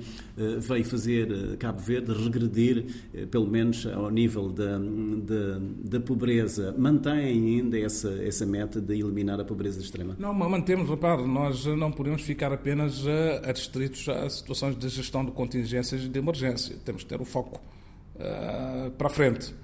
veio 0.59 0.85
fazer 0.87 1.57
Cabo 1.59 1.81
Verde 1.81 2.13
regredir, 2.13 2.87
pelo 3.31 3.47
menos 3.47 3.87
ao 3.87 4.11
nível 4.11 4.49
da, 4.49 4.79
da, 4.79 5.61
da 5.85 6.01
pobreza. 6.01 6.75
Mantém 6.79 7.59
ainda 7.59 7.79
essa, 7.79 8.11
essa 8.23 8.47
meta 8.47 8.81
de 8.81 8.95
eliminar 8.95 9.39
a 9.39 9.45
pobreza 9.45 9.83
extrema? 9.83 10.17
Não, 10.19 10.33
mantemos, 10.33 10.89
repare, 10.89 11.27
nós 11.27 11.67
não 11.67 11.93
podemos 11.93 12.23
ficar 12.23 12.53
apenas 12.53 13.05
adstritos 13.47 14.09
a 14.09 14.31
situações 14.31 14.79
de 14.79 14.89
gestão 14.89 15.27
de 15.27 15.33
contingências 15.33 16.03
e 16.03 16.09
de 16.09 16.19
emergência. 16.19 16.75
Temos 16.83 17.03
que 17.03 17.09
ter 17.11 17.21
o 17.21 17.25
foco 17.27 17.61
uh, 18.17 18.91
para 18.93 19.09
frente. 19.09 19.55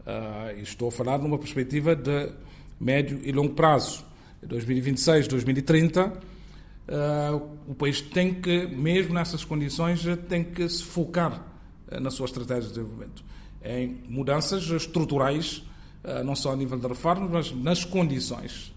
Uh, 0.00 0.60
estou 0.60 0.88
a 0.88 0.92
falar 0.92 1.18
numa 1.18 1.38
perspectiva 1.38 1.94
de 1.94 2.32
médio 2.78 3.20
e 3.22 3.32
longo 3.32 3.54
prazo. 3.54 4.04
2026, 4.42 5.28
2030, 5.28 6.06
uh, 6.06 6.12
o 7.68 7.74
país 7.74 8.00
tem 8.00 8.34
que, 8.34 8.66
mesmo 8.66 9.12
nessas 9.12 9.44
condições, 9.44 10.02
tem 10.28 10.42
que 10.42 10.66
se 10.68 10.82
focar 10.82 11.46
uh, 11.92 12.00
na 12.00 12.10
sua 12.10 12.26
estratégia 12.26 12.62
de 12.62 12.68
desenvolvimento 12.68 13.24
em 13.62 14.02
mudanças 14.08 14.62
estruturais, 14.70 15.62
não 16.24 16.34
só 16.34 16.54
a 16.54 16.56
nível 16.56 16.78
de 16.78 16.86
reformas, 16.86 17.30
mas 17.30 17.52
nas 17.52 17.84
condições. 17.84 18.72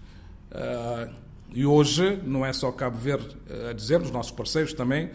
E 1.54 1.64
hoje, 1.64 2.20
não 2.22 2.44
é 2.44 2.52
só 2.52 2.70
Cabo 2.70 2.98
Verde 2.98 3.34
a 3.70 3.72
dizer, 3.72 4.02
os 4.02 4.10
nossos 4.10 4.32
parceiros 4.32 4.74
também 4.74 5.08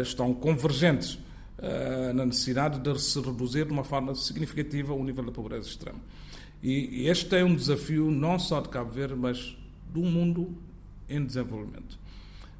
estão 0.00 0.32
convergentes 0.32 1.18
uh, 1.58 2.12
na 2.14 2.26
necessidade 2.26 2.78
de 2.80 3.00
se 3.00 3.20
reduzir 3.20 3.66
de 3.66 3.72
uma 3.72 3.84
forma 3.84 4.14
significativa 4.14 4.92
o 4.92 5.02
nível 5.02 5.24
da 5.24 5.32
pobreza 5.32 5.68
extrema. 5.68 5.98
E 6.62 7.08
este 7.08 7.34
é 7.34 7.44
um 7.44 7.56
desafio 7.56 8.08
não 8.10 8.38
só 8.38 8.60
de 8.60 8.68
Cabo 8.68 8.90
Verde, 8.90 9.16
mas 9.16 9.56
do 9.92 10.00
mundo 10.00 10.56
em 11.08 11.24
desenvolvimento. 11.24 11.98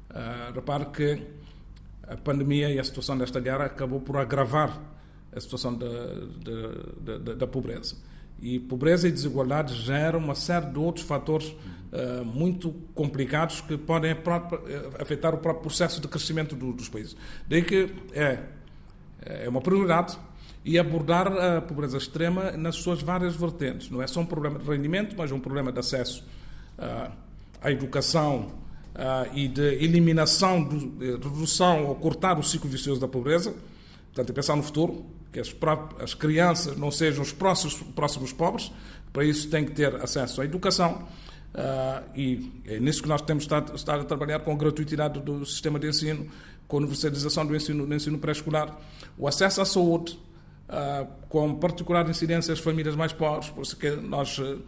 Uh, 0.09 0.53
repare 0.53 0.85
que 0.87 1.21
a 2.07 2.17
pandemia 2.17 2.69
e 2.69 2.79
a 2.79 2.83
situação 2.83 3.17
desta 3.17 3.39
guerra 3.39 3.65
acabou 3.65 4.01
por 4.01 4.17
agravar 4.17 4.79
a 5.35 5.39
situação 5.39 5.77
da 5.77 7.47
pobreza. 7.47 7.95
E 8.41 8.59
pobreza 8.59 9.07
e 9.07 9.11
desigualdade 9.11 9.73
geram 9.73 10.19
uma 10.19 10.35
série 10.35 10.65
de 10.65 10.77
outros 10.77 11.05
fatores 11.05 11.47
uh, 11.47 12.25
muito 12.25 12.71
complicados 12.93 13.61
que 13.61 13.77
podem 13.77 14.11
afetar 14.99 15.33
o 15.33 15.37
próprio 15.37 15.63
processo 15.63 16.01
de 16.01 16.07
crescimento 16.07 16.55
do, 16.55 16.73
dos 16.73 16.89
países. 16.89 17.15
Daí 17.47 17.63
que 17.63 17.89
é 18.11 18.43
é 19.25 19.49
uma 19.49 19.61
prioridade 19.61 20.17
e 20.65 20.79
abordar 20.79 21.27
a 21.27 21.61
pobreza 21.61 21.97
extrema 21.97 22.51
nas 22.51 22.75
suas 22.75 23.01
várias 23.01 23.35
vertentes. 23.35 23.89
Não 23.89 24.01
é 24.01 24.07
só 24.07 24.21
um 24.21 24.25
problema 24.25 24.59
de 24.59 24.65
rendimento, 24.65 25.15
mas 25.17 25.31
um 25.31 25.39
problema 25.39 25.71
de 25.71 25.79
acesso 25.79 26.23
uh, 26.77 27.11
à 27.61 27.71
educação 27.71 28.53
uh, 28.95 29.29
e 29.33 29.47
de 29.47 29.83
eliminação, 29.83 30.63
de 30.67 31.11
redução 31.11 31.85
ou 31.85 31.95
cortar 31.95 32.39
o 32.39 32.43
ciclo 32.43 32.69
vicioso 32.69 33.01
da 33.01 33.07
pobreza. 33.07 33.53
Portanto, 34.13 34.29
é 34.29 34.33
pensar 34.33 34.55
no 34.55 34.63
futuro, 34.63 35.05
que 35.31 35.39
as, 35.39 35.53
as 35.99 36.13
crianças 36.13 36.77
não 36.77 36.91
sejam 36.91 37.23
os 37.23 37.33
próximos, 37.33 37.75
próximos 37.95 38.31
pobres. 38.31 38.71
Para 39.11 39.25
isso, 39.25 39.49
tem 39.49 39.65
que 39.65 39.71
ter 39.71 39.95
acesso 39.95 40.41
à 40.41 40.45
educação. 40.45 41.07
Uh, 41.53 42.17
e 42.17 42.61
é 42.65 42.79
nisso 42.79 43.03
que 43.03 43.09
nós 43.09 43.21
temos 43.21 43.43
estado, 43.43 43.75
estado 43.75 44.01
a 44.01 44.05
trabalhar 44.05 44.39
com 44.39 44.51
a 44.51 44.55
gratuitidade 44.55 45.19
do 45.19 45.45
sistema 45.45 45.79
de 45.79 45.87
ensino 45.87 46.27
com 46.73 46.77
a 46.77 46.79
universalização 46.79 47.45
do 47.45 47.55
ensino, 47.55 47.85
do 47.85 47.93
ensino 47.93 48.17
pré-escolar, 48.17 48.75
o 49.15 49.27
acesso 49.27 49.61
à 49.61 49.65
saúde, 49.65 50.19
uh, 50.67 51.07
com 51.29 51.53
particular 51.53 52.09
incidência 52.09 52.51
às 52.51 52.59
famílias 52.59 52.95
mais 52.95 53.13
pobres, 53.13 53.51
por 53.51 53.61
isso 53.61 53.77
que 53.77 53.91
nós 53.91 54.39
uh, 54.39 54.59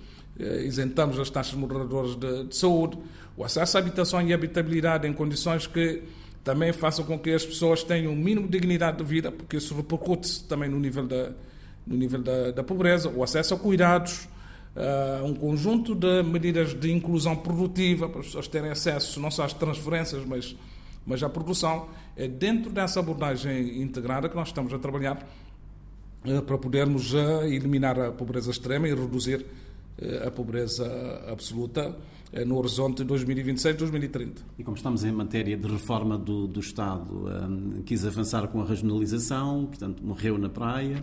isentamos 0.64 1.20
as 1.20 1.32
taxas 1.32 1.56
moderadoras 1.56 2.16
de, 2.16 2.44
de, 2.44 2.56
saúde, 2.56 2.96
o 3.36 3.44
acesso 3.44 3.78
à 3.78 3.80
habitação 3.80 4.22
e 4.22 4.32
habitabilidade 4.32 5.08
em 5.08 5.14
condições 5.14 5.66
que 5.66 6.04
também 6.44 6.72
façam 6.72 7.04
com 7.04 7.18
que 7.18 7.32
as 7.32 7.44
pessoas 7.44 7.82
tenham 7.82 8.14
o 8.14 8.16
mínimo 8.16 8.46
de 8.46 8.52
dignidade 8.52 9.00
de 9.00 9.04
vida, 9.04 9.32
porque 9.32 9.58
isso 9.58 9.74
repercute 9.74 10.44
também 10.44 10.70
no 10.70 10.80
nível 10.80 11.08
da, 11.08 11.32
no 11.88 11.98
nível 11.98 12.22
da, 12.22 12.52
da 12.52 12.64
pobreza, 12.64 13.10
o 13.10 13.24
acesso 13.24 13.56
a 13.56 13.58
cuidados, 13.58 14.30
uh, 14.76 15.26
um 15.26 15.34
conjunto 15.34 15.96
de 15.96 16.22
medidas 16.22 16.76
de 16.76 16.92
inclusão 16.92 17.36
produtiva 17.36 18.08
para 18.08 18.20
as 18.20 18.28
pessoas 18.28 18.48
terem 18.48 18.70
acesso 18.70 19.20
não 19.20 19.32
só 19.32 19.44
às 19.44 19.54
transferências, 19.54 20.24
mas 20.24 20.56
mas 21.06 21.22
a 21.22 21.30
produção 21.30 21.88
é 22.16 22.28
dentro 22.28 22.72
dessa 22.72 23.00
abordagem 23.00 23.82
integrada 23.82 24.28
que 24.28 24.36
nós 24.36 24.48
estamos 24.48 24.74
a 24.74 24.80
trabalhar 24.80 25.26
eh, 26.26 26.42
para 26.42 26.58
podermos 26.58 27.14
eh, 27.14 27.50
eliminar 27.50 28.00
a 28.00 28.12
pobreza 28.12 28.50
extrema 28.50 28.88
e 28.88 28.96
reduzir 28.96 29.46
eh, 29.98 30.24
a 30.26 30.32
pobreza 30.32 30.86
absoluta 31.32 31.96
no 32.46 32.58
horizonte 32.58 33.06
2026-2030. 33.06 34.32
E 34.60 34.64
como 34.64 34.76
estamos 34.76 35.06
em 35.06 35.12
matéria 35.12 35.56
de 35.56 35.68
reforma 35.68 36.18
do, 36.18 36.48
do 36.48 36.60
Estado, 36.60 37.08
quis 37.86 38.06
avançar 38.06 38.48
com 38.48 38.60
a 38.60 38.66
regionalização, 38.66 39.68
portanto, 39.68 40.04
morreu 40.04 40.38
na 40.38 40.50
praia. 40.50 41.02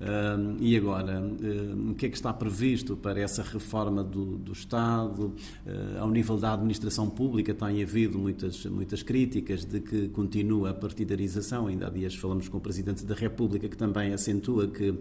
Uh, 0.00 0.56
e 0.60 0.76
agora, 0.76 1.20
uh, 1.20 1.90
o 1.90 1.94
que 1.94 2.06
é 2.06 2.08
que 2.08 2.16
está 2.16 2.32
previsto 2.32 2.96
para 2.96 3.20
essa 3.20 3.42
reforma 3.42 4.04
do, 4.04 4.38
do 4.38 4.52
Estado? 4.52 5.34
Uh, 5.66 5.98
ao 5.98 6.08
nível 6.08 6.38
da 6.38 6.54
administração 6.54 7.10
pública, 7.10 7.52
tem 7.52 7.82
havido 7.82 8.16
muitas, 8.16 8.64
muitas 8.66 9.02
críticas 9.02 9.64
de 9.64 9.80
que 9.80 10.08
continua 10.08 10.70
a 10.70 10.74
partidarização. 10.74 11.66
Ainda 11.66 11.88
há 11.88 11.90
dias 11.90 12.14
falamos 12.14 12.48
com 12.48 12.58
o 12.58 12.60
Presidente 12.60 13.04
da 13.04 13.14
República, 13.14 13.68
que 13.68 13.76
também 13.76 14.12
acentua 14.12 14.68
que 14.68 14.94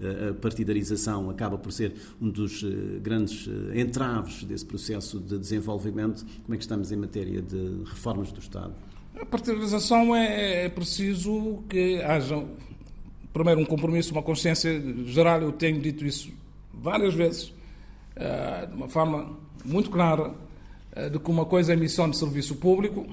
ah, 0.00 0.30
a 0.30 0.34
partidarização 0.34 1.30
acaba 1.30 1.56
por 1.56 1.72
ser 1.72 1.94
um 2.20 2.28
dos 2.28 2.64
grandes 3.00 3.48
entraves 3.74 4.44
desse 4.44 4.66
processo 4.66 5.18
de 5.18 5.38
desenvolvimento. 5.38 6.24
Como 6.42 6.54
é 6.54 6.56
que 6.56 6.64
estamos 6.64 6.92
em 6.92 6.96
matéria 6.96 7.40
de 7.40 7.84
reformas 7.84 8.30
do 8.32 8.40
Estado? 8.40 8.74
A 9.18 9.24
partidarização 9.24 10.14
é, 10.14 10.66
é 10.66 10.68
preciso 10.68 11.62
que 11.68 12.00
haja 12.02 12.44
primeiro, 13.32 13.60
um 13.60 13.64
compromisso, 13.64 14.12
uma 14.12 14.22
consciência 14.22 14.80
geral. 15.06 15.40
Eu 15.40 15.52
tenho 15.52 15.80
dito 15.80 16.04
isso 16.04 16.32
várias 16.72 17.14
vezes, 17.14 17.52
eh, 18.16 18.66
de 18.66 18.74
uma 18.74 18.88
forma 18.88 19.36
muito 19.64 19.90
clara, 19.90 20.34
eh, 20.94 21.08
de 21.08 21.18
que 21.18 21.30
uma 21.30 21.44
coisa 21.44 21.72
é 21.72 21.76
missão 21.76 22.08
de 22.08 22.16
serviço 22.16 22.56
público, 22.56 23.06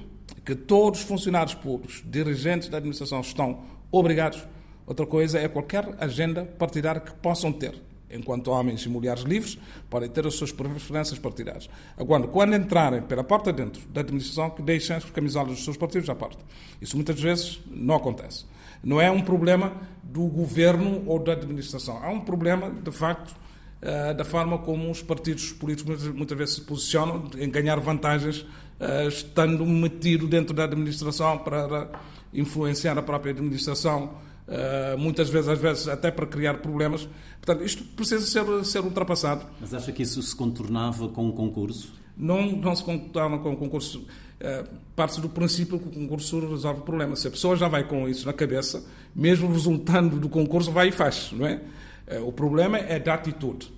que 0.44 0.54
todos 0.54 1.00
os 1.00 1.06
funcionários 1.06 1.54
públicos, 1.54 2.02
dirigentes 2.04 2.68
da 2.68 2.78
administração, 2.78 3.20
estão 3.20 3.60
obrigados. 3.90 4.46
Outra 4.86 5.06
coisa 5.06 5.38
é 5.38 5.48
qualquer 5.48 5.94
agenda 5.98 6.44
partidária 6.44 7.00
que 7.00 7.12
possam 7.12 7.52
ter. 7.52 7.74
Enquanto 8.12 8.50
homens 8.50 8.82
e 8.82 8.88
mulheres 8.88 9.22
livres, 9.22 9.56
podem 9.88 10.08
ter 10.08 10.26
as 10.26 10.34
suas 10.34 10.50
preferências 10.50 11.18
partidárias. 11.18 11.70
Agora, 11.96 12.26
quando 12.26 12.56
entrarem 12.56 13.02
pela 13.02 13.22
porta 13.22 13.52
dentro 13.52 13.86
da 13.88 14.00
administração, 14.00 14.50
que 14.50 14.62
deixem 14.62 14.96
as 14.96 15.04
camisolas 15.04 15.50
dos 15.50 15.64
seus 15.64 15.76
partidos 15.76 16.10
à 16.10 16.14
porta. 16.14 16.44
Isso 16.80 16.96
muitas 16.96 17.20
vezes 17.20 17.60
não 17.70 17.94
acontece. 17.94 18.44
Não 18.82 19.00
é 19.00 19.10
um 19.10 19.20
problema 19.20 19.72
do 20.02 20.26
governo 20.26 21.02
ou 21.06 21.18
da 21.18 21.32
administração. 21.32 22.02
Há 22.02 22.10
um 22.10 22.20
problema, 22.20 22.70
de 22.70 22.90
facto, 22.90 23.34
eh, 23.82 24.12
da 24.14 24.24
forma 24.24 24.58
como 24.58 24.90
os 24.90 25.02
partidos 25.02 25.52
políticos 25.52 26.08
muitas 26.08 26.36
vezes 26.36 26.54
se 26.56 26.60
posicionam 26.62 27.30
em 27.38 27.48
ganhar 27.48 27.78
vantagens 27.80 28.44
eh, 28.78 29.06
estando 29.06 29.64
metido 29.64 30.26
dentro 30.26 30.54
da 30.54 30.64
administração 30.64 31.38
para 31.38 31.88
influenciar 32.32 32.96
a 32.98 33.02
própria 33.02 33.32
administração, 33.32 34.14
eh, 34.48 34.96
muitas 34.98 35.28
vezes, 35.28 35.48
às 35.48 35.58
vezes, 35.58 35.88
até 35.88 36.10
para 36.10 36.26
criar 36.26 36.54
problemas. 36.54 37.08
Portanto, 37.40 37.64
isto 37.64 37.84
precisa 37.84 38.26
ser, 38.26 38.64
ser 38.64 38.80
ultrapassado. 38.80 39.46
Mas 39.60 39.72
acha 39.72 39.92
que 39.92 40.02
isso 40.02 40.22
se 40.22 40.34
contornava 40.34 41.08
com 41.08 41.28
o 41.28 41.32
concurso? 41.32 41.99
Não, 42.20 42.52
não 42.52 42.76
se 42.76 42.84
contorna 42.84 43.38
com 43.38 43.52
o 43.52 43.56
concurso 43.56 44.06
eh, 44.38 44.64
parte 44.94 45.20
do 45.20 45.28
princípio 45.28 45.78
que 45.78 45.88
o 45.88 45.90
concurso 45.90 46.40
resolve 46.48 46.80
o 46.80 46.82
problema. 46.82 47.16
Se 47.16 47.28
a 47.28 47.30
pessoa 47.30 47.56
já 47.56 47.68
vai 47.68 47.86
com 47.86 48.08
isso 48.08 48.26
na 48.26 48.32
cabeça, 48.32 48.84
mesmo 49.14 49.50
resultando 49.50 50.20
do 50.20 50.28
concurso, 50.28 50.70
vai 50.70 50.88
e 50.88 50.92
faz, 50.92 51.30
não 51.32 51.46
é? 51.46 51.60
Eh, 52.06 52.20
o 52.20 52.32
problema 52.32 52.78
é 52.78 52.98
da 52.98 53.14
atitude. 53.14 53.72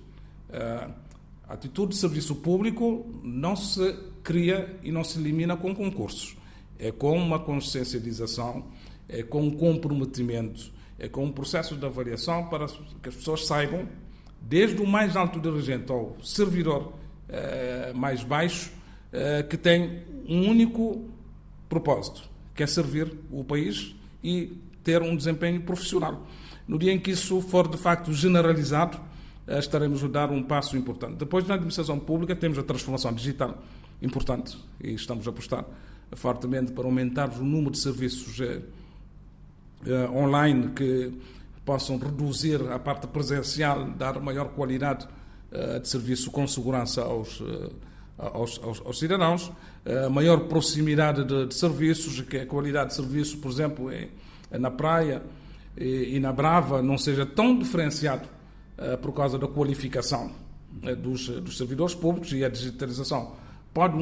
Eh, 0.51 0.87
a 1.47 1.53
atitude 1.53 1.93
de 1.93 1.97
serviço 1.97 2.35
público 2.35 3.05
não 3.23 3.55
se 3.55 3.95
cria 4.23 4.77
e 4.83 4.91
não 4.91 5.03
se 5.03 5.19
elimina 5.19 5.55
com 5.55 5.73
concursos. 5.73 6.35
É 6.77 6.91
com 6.91 7.17
uma 7.17 7.39
consciencialização, 7.39 8.65
é 9.07 9.23
com 9.23 9.41
um 9.43 9.51
comprometimento 9.51 10.73
é 11.03 11.09
com 11.09 11.25
um 11.25 11.31
processo 11.31 11.75
de 11.75 11.85
avaliação 11.85 12.47
para 12.47 12.67
que 13.01 13.09
as 13.09 13.15
pessoas 13.15 13.45
saibam, 13.45 13.87
desde 14.41 14.81
o 14.81 14.87
mais 14.87 15.15
alto 15.15 15.39
dirigente 15.39 15.91
ao 15.91 16.15
servidor 16.23 16.93
eh, 17.33 17.91
mais 17.95 18.23
baixo, 18.23 18.71
eh, 19.11 19.41
que 19.41 19.57
tem 19.57 20.03
um 20.29 20.47
único 20.47 21.03
propósito, 21.67 22.29
que 22.53 22.61
é 22.61 22.67
servir 22.67 23.11
o 23.31 23.43
país 23.43 23.95
e 24.23 24.55
ter 24.83 25.01
um 25.01 25.15
desempenho 25.15 25.59
profissional. 25.61 26.27
No 26.67 26.77
dia 26.77 26.93
em 26.93 26.99
que 26.99 27.09
isso 27.09 27.41
for 27.41 27.67
de 27.67 27.75
facto 27.75 28.13
generalizado, 28.13 28.99
eh, 29.47 29.57
estaremos 29.57 30.03
a 30.03 30.07
dar 30.07 30.29
um 30.29 30.43
passo 30.43 30.77
importante. 30.77 31.15
Depois, 31.15 31.47
na 31.47 31.55
administração 31.55 31.99
pública, 31.99 32.35
temos 32.35 32.59
a 32.59 32.63
transformação 32.63 33.11
digital 33.11 33.63
importante 33.99 34.55
e 34.79 34.93
estamos 34.93 35.25
a 35.27 35.31
apostar 35.31 35.65
fortemente 36.11 36.71
para 36.71 36.85
aumentar 36.85 37.29
o 37.31 37.43
número 37.43 37.71
de 37.71 37.79
serviços 37.79 38.39
online 40.13 40.69
que 40.69 41.11
possam 41.65 41.97
reduzir 41.97 42.61
a 42.71 42.77
parte 42.77 43.07
presencial, 43.07 43.89
dar 43.89 44.19
maior 44.19 44.49
qualidade 44.49 45.07
de 45.81 45.87
serviço 45.87 46.31
com 46.31 46.47
segurança 46.47 47.03
aos, 47.03 47.41
aos, 48.17 48.59
aos, 48.63 48.81
aos 48.85 48.99
cidadãos, 48.99 49.51
maior 50.11 50.47
proximidade 50.47 51.23
de, 51.23 51.45
de, 51.45 51.53
serviços, 51.53 52.21
que 52.21 52.37
a 52.37 52.45
qualidade 52.45 52.89
de 52.89 52.95
serviço, 52.95 53.37
por 53.37 53.51
exemplo, 53.51 53.91
é, 53.91 54.07
é 54.49 54.57
na 54.57 54.71
praia 54.71 55.21
e, 55.77 56.15
e, 56.15 56.19
na 56.19 56.33
Brava 56.33 56.81
não 56.81 56.97
seja 56.97 57.25
tão 57.25 57.57
diferenciado 57.57 58.27
por 59.01 59.13
causa 59.13 59.37
da 59.37 59.47
qualificação 59.47 60.31
dos, 60.97 61.27
dos 61.29 61.57
servidores 61.57 61.93
públicos 61.93 62.33
e 62.33 62.43
a 62.43 62.49
digitalização 62.49 63.33
pode 63.73 63.95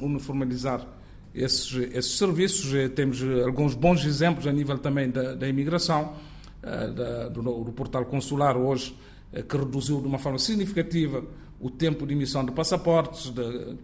uniformizar 0.00 0.86
esses, 1.34 1.74
esses 1.92 2.16
serviços. 2.16 2.72
Eh, 2.74 2.88
temos 2.88 3.22
eh, 3.22 3.42
alguns 3.42 3.74
bons 3.74 4.04
exemplos 4.04 4.46
a 4.46 4.52
nível 4.52 4.78
também 4.78 5.10
da, 5.10 5.34
da 5.34 5.48
imigração, 5.48 6.14
eh, 6.62 6.88
da, 6.88 7.28
do, 7.28 7.42
do, 7.42 7.72
portal 7.72 8.04
consular 8.06 8.56
hoje, 8.56 8.96
que 9.42 9.56
reduziu 9.56 10.00
de 10.00 10.06
uma 10.06 10.18
forma 10.18 10.38
significativa 10.38 11.24
o 11.60 11.70
tempo 11.70 12.06
de 12.06 12.14
emissão 12.14 12.44
de 12.44 12.52
passaportes, 12.52 13.30
de, 13.30 13.76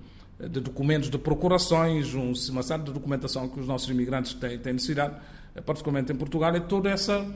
de 0.48 0.60
documentos 0.60 1.10
de 1.10 1.18
procurações, 1.18 2.14
uma 2.14 2.62
série 2.62 2.82
de 2.82 2.92
documentação 2.92 3.48
que 3.48 3.58
os 3.58 3.66
nossos 3.66 3.88
imigrantes 3.88 4.34
têm, 4.34 4.58
têm 4.58 4.74
necessidade, 4.74 5.16
particularmente 5.64 6.12
em 6.12 6.16
Portugal, 6.16 6.54
e 6.56 6.60
toda 6.60 6.90
essa 6.90 7.26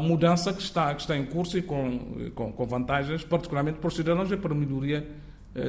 mudança 0.00 0.52
que 0.52 0.60
está, 0.62 0.94
que 0.94 1.00
está 1.00 1.16
em 1.16 1.24
curso 1.24 1.56
e 1.56 1.62
com, 1.62 2.30
com, 2.34 2.52
com 2.52 2.66
vantagens, 2.66 3.24
particularmente 3.24 3.78
para 3.78 3.88
os 3.88 3.94
cidadãos 3.94 4.30
e 4.30 4.36
para 4.36 4.52
a 4.52 4.54
melhoria 4.54 4.98
eh, 4.98 5.04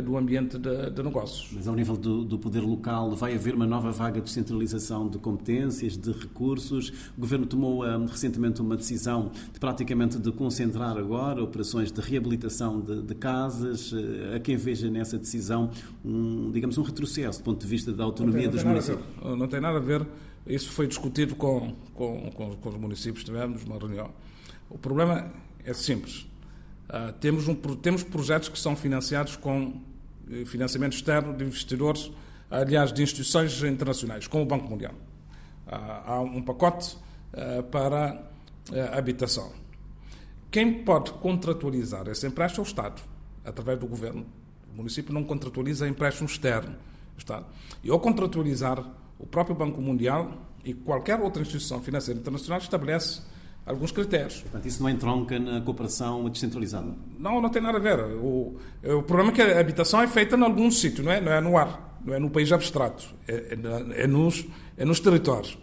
do 0.03 0.17
ambiente 0.17 0.57
de, 0.57 0.89
de, 0.91 1.03
negócios. 1.03 1.49
Mas 1.51 1.67
ao 1.67 1.75
nível 1.75 1.97
do, 1.97 2.23
do, 2.23 2.39
poder 2.39 2.61
local, 2.61 3.11
vai 3.15 3.35
haver 3.35 3.53
uma 3.53 3.65
nova 3.65 3.91
vaga 3.91 4.19
de 4.19 4.25
descentralização 4.25 5.09
de 5.09 5.17
competências, 5.17 5.97
de 5.97 6.11
recursos. 6.11 6.89
O 7.17 7.21
Governo 7.21 7.45
tomou 7.45 7.85
um, 7.85 8.05
recentemente 8.05 8.61
uma 8.61 8.77
decisão 8.77 9.31
de 9.51 9.59
praticamente 9.59 10.17
de 10.17 10.31
concentrar 10.31 10.97
agora 10.97 11.43
operações 11.43 11.91
de 11.91 11.99
reabilitação 11.99 12.79
de, 12.79 13.01
de 13.01 13.15
casas. 13.15 13.91
Uh, 13.91 14.35
a 14.35 14.39
quem 14.39 14.55
veja 14.55 14.89
nessa 14.89 15.17
decisão 15.17 15.69
um, 16.03 16.49
digamos, 16.51 16.77
um 16.77 16.83
retrocesso 16.83 17.39
do 17.39 17.43
ponto 17.43 17.59
de 17.59 17.67
vista 17.67 17.91
da 17.91 18.05
autonomia 18.05 18.45
não 18.45 18.51
dos 18.51 18.63
municípios. 18.63 19.05
Não 19.21 19.47
tem 19.47 19.59
nada 19.59 19.77
a 19.77 19.81
ver. 19.81 20.07
Isso 20.47 20.71
foi 20.71 20.87
discutido 20.87 21.35
com, 21.35 21.73
com, 21.93 22.31
com, 22.31 22.55
com 22.55 22.69
os 22.69 22.75
municípios, 22.75 23.23
tivemos 23.23 23.63
uma 23.63 23.77
reunião. 23.77 24.11
O 24.69 24.77
problema 24.77 25.31
é 25.65 25.73
simples 25.73 26.25
Uh, 26.89 27.13
temos, 27.13 27.47
um, 27.47 27.55
temos 27.55 28.03
projetos 28.03 28.49
que 28.49 28.59
são 28.59 28.75
financiados 28.75 29.35
com 29.35 29.81
eh, 30.29 30.45
financiamento 30.45 30.93
externo 30.93 31.33
de 31.35 31.43
investidores, 31.43 32.11
aliás, 32.51 32.91
de 32.91 33.01
instituições 33.01 33.61
internacionais, 33.63 34.27
como 34.27 34.43
o 34.43 34.45
Banco 34.45 34.69
Mundial. 34.69 34.93
Uh, 35.65 35.71
há 35.71 36.21
um 36.21 36.41
pacote 36.41 36.97
uh, 37.33 37.63
para 37.63 38.21
habitação. 38.93 39.51
Quem 40.49 40.83
pode 40.83 41.11
contratualizar 41.13 42.07
esse 42.07 42.25
empréstimo 42.25 42.63
é 42.63 42.65
o 42.65 42.67
Estado, 42.67 43.01
através 43.43 43.77
do 43.79 43.87
governo. 43.87 44.25
O 44.71 44.77
município 44.77 45.13
não 45.13 45.23
contratualiza 45.23 45.87
empréstimo 45.87 46.29
externo. 46.29 46.75
Estado. 47.17 47.45
E 47.83 47.89
ao 47.89 47.99
contratualizar, 47.99 48.83
o 49.19 49.25
próprio 49.25 49.55
Banco 49.55 49.81
Mundial 49.81 50.31
e 50.63 50.73
qualquer 50.73 51.19
outra 51.19 51.41
instituição 51.41 51.81
financeira 51.81 52.19
internacional 52.19 52.59
estabelece 52.59 53.21
alguns 53.65 53.91
critérios. 53.91 54.41
Portanto, 54.41 54.65
isso 54.65 54.81
não 54.81 54.89
entronca 54.89 55.39
na 55.39 55.61
cooperação 55.61 56.27
descentralizada? 56.29 56.93
Não, 57.17 57.41
não 57.41 57.49
tem 57.49 57.61
nada 57.61 57.77
a 57.77 57.81
ver. 57.81 57.99
O, 57.99 58.57
o 58.83 59.03
problema 59.03 59.31
é 59.31 59.33
que 59.33 59.41
a 59.41 59.59
habitação 59.59 60.01
é 60.01 60.07
feita 60.07 60.35
em 60.35 60.43
algum 60.43 60.69
sítio, 60.69 61.03
não 61.03 61.11
é? 61.11 61.21
não 61.21 61.31
é 61.31 61.41
no 61.41 61.57
ar, 61.57 61.99
não 62.03 62.13
é 62.13 62.19
no 62.19 62.29
país 62.29 62.51
abstrato, 62.51 63.05
é, 63.27 63.33
é, 63.33 64.03
é, 64.03 64.07
nos, 64.07 64.45
é 64.77 64.85
nos 64.85 64.99
territórios. 64.99 65.57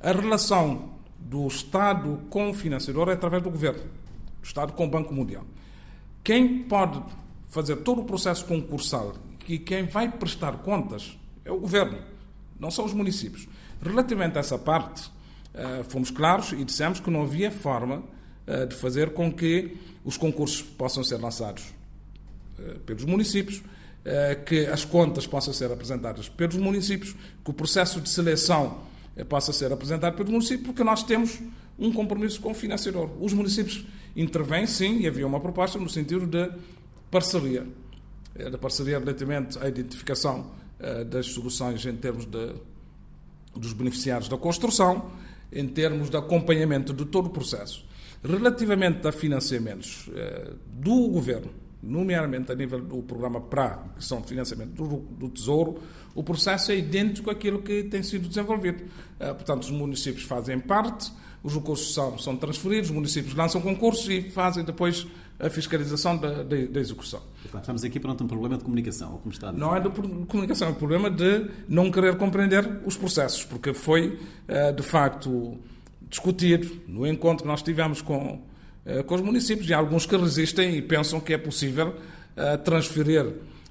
A 0.00 0.12
relação 0.12 0.92
do 1.18 1.46
Estado 1.46 2.20
com 2.28 2.50
o 2.50 2.54
financiador 2.54 3.08
é 3.08 3.12
através 3.12 3.42
do 3.42 3.50
governo, 3.50 3.82
do 3.82 4.44
Estado 4.44 4.72
com 4.72 4.86
o 4.86 4.88
Banco 4.88 5.14
Mundial. 5.14 5.44
Quem 6.24 6.62
pode 6.64 7.02
fazer 7.48 7.76
todo 7.76 8.00
o 8.00 8.04
processo 8.04 8.46
concursal 8.46 9.14
e 9.46 9.58
quem 9.58 9.84
vai 9.84 10.10
prestar 10.10 10.58
contas 10.58 11.18
é 11.44 11.52
o 11.52 11.58
governo, 11.58 11.98
não 12.58 12.70
são 12.70 12.84
os 12.84 12.94
municípios. 12.94 13.46
Relativamente 13.82 14.38
a 14.38 14.40
essa 14.40 14.56
parte, 14.56 15.10
fomos 15.88 16.10
claros 16.10 16.52
e 16.52 16.64
dissemos 16.64 17.00
que 17.00 17.10
não 17.10 17.22
havia 17.22 17.50
forma 17.50 18.02
uh, 18.46 18.66
de 18.66 18.74
fazer 18.74 19.10
com 19.10 19.32
que 19.32 19.76
os 20.04 20.16
concursos 20.16 20.62
possam 20.62 21.04
ser 21.04 21.16
lançados 21.16 21.64
uh, 22.58 22.78
pelos 22.80 23.04
municípios, 23.04 23.62
que 24.46 24.66
as 24.66 24.84
contas 24.84 25.28
possam 25.28 25.54
ser 25.54 25.70
apresentadas 25.70 26.28
pelos 26.28 26.56
municípios, 26.56 27.14
que 27.44 27.50
o 27.52 27.54
processo 27.54 28.00
de 28.00 28.08
seleção 28.08 28.80
possa 29.28 29.52
ser 29.52 29.72
apresentado 29.72 30.16
pelos 30.16 30.32
municípios, 30.32 30.66
porque 30.66 30.82
nós 30.82 31.04
temos 31.04 31.38
um 31.78 31.92
compromisso 31.92 32.40
com 32.40 32.50
o 32.50 32.54
financiador. 32.54 33.08
Os 33.20 33.32
municípios 33.32 33.86
intervêm, 34.16 34.66
sim, 34.66 35.02
e 35.02 35.06
havia 35.06 35.24
uma 35.24 35.38
proposta 35.38 35.78
no 35.78 35.88
sentido 35.88 36.26
de 36.26 36.50
parceria, 37.12 37.64
da 38.50 38.58
parceria 38.58 38.98
relativamente 38.98 39.56
à 39.60 39.68
identificação 39.68 40.50
das 41.08 41.26
soluções 41.26 41.86
em 41.86 41.94
termos 41.94 42.24
de, 42.24 42.54
dos 43.54 43.72
beneficiários 43.72 44.28
da 44.28 44.36
construção, 44.36 45.12
em 45.52 45.66
termos 45.68 46.08
de 46.08 46.16
acompanhamento 46.16 46.92
de 46.92 47.04
todo 47.04 47.26
o 47.26 47.30
processo. 47.30 47.84
Relativamente 48.22 49.06
a 49.06 49.12
financiamentos 49.12 50.08
eh, 50.14 50.52
do 50.66 51.08
governo, 51.08 51.50
nomeadamente 51.82 52.52
a 52.52 52.54
nível 52.54 52.80
do 52.80 53.02
programa 53.02 53.40
PRA, 53.40 53.84
que 53.96 54.04
são 54.04 54.22
financiamento 54.22 54.70
do, 54.70 54.98
do 54.98 55.28
Tesouro, 55.28 55.80
o 56.14 56.22
processo 56.22 56.70
é 56.70 56.76
idêntico 56.76 57.30
àquilo 57.30 57.62
que 57.62 57.84
tem 57.84 58.02
sido 58.02 58.28
desenvolvido. 58.28 58.84
Eh, 59.18 59.34
portanto, 59.34 59.64
os 59.64 59.70
municípios 59.70 60.24
fazem 60.24 60.60
parte, 60.60 61.12
os 61.42 61.54
recursos 61.54 61.92
são, 61.92 62.16
são 62.18 62.36
transferidos, 62.36 62.90
os 62.90 62.94
municípios 62.94 63.34
lançam 63.34 63.60
concursos 63.60 64.08
e 64.08 64.30
fazem 64.30 64.64
depois 64.64 65.06
a 65.42 65.50
fiscalização 65.50 66.16
da, 66.16 66.44
da, 66.44 66.56
da 66.70 66.80
execução. 66.80 67.20
Estamos 67.52 67.82
aqui 67.82 67.98
perante 67.98 68.22
um 68.22 68.28
problema 68.28 68.56
de 68.56 68.62
comunicação, 68.62 69.18
como 69.18 69.32
está 69.32 69.48
a 69.48 69.52
Não 69.52 69.74
é 69.74 69.80
de 69.80 69.90
comunicação, 69.90 70.68
é 70.68 70.70
um 70.70 70.74
problema 70.74 71.10
de 71.10 71.46
não 71.68 71.90
querer 71.90 72.16
compreender 72.16 72.80
os 72.84 72.96
processos, 72.96 73.44
porque 73.44 73.74
foi, 73.74 74.20
eh, 74.46 74.70
de 74.70 74.84
facto, 74.84 75.58
discutido 76.08 76.70
no 76.86 77.04
encontro 77.04 77.42
que 77.42 77.48
nós 77.48 77.60
tivemos 77.60 78.00
com, 78.00 78.40
eh, 78.86 79.02
com 79.02 79.16
os 79.16 79.20
municípios 79.20 79.68
e 79.68 79.74
alguns 79.74 80.06
que 80.06 80.16
resistem 80.16 80.76
e 80.76 80.80
pensam 80.80 81.18
que 81.18 81.34
é 81.34 81.38
possível 81.38 81.92
eh, 82.36 82.56
transferir 82.58 83.26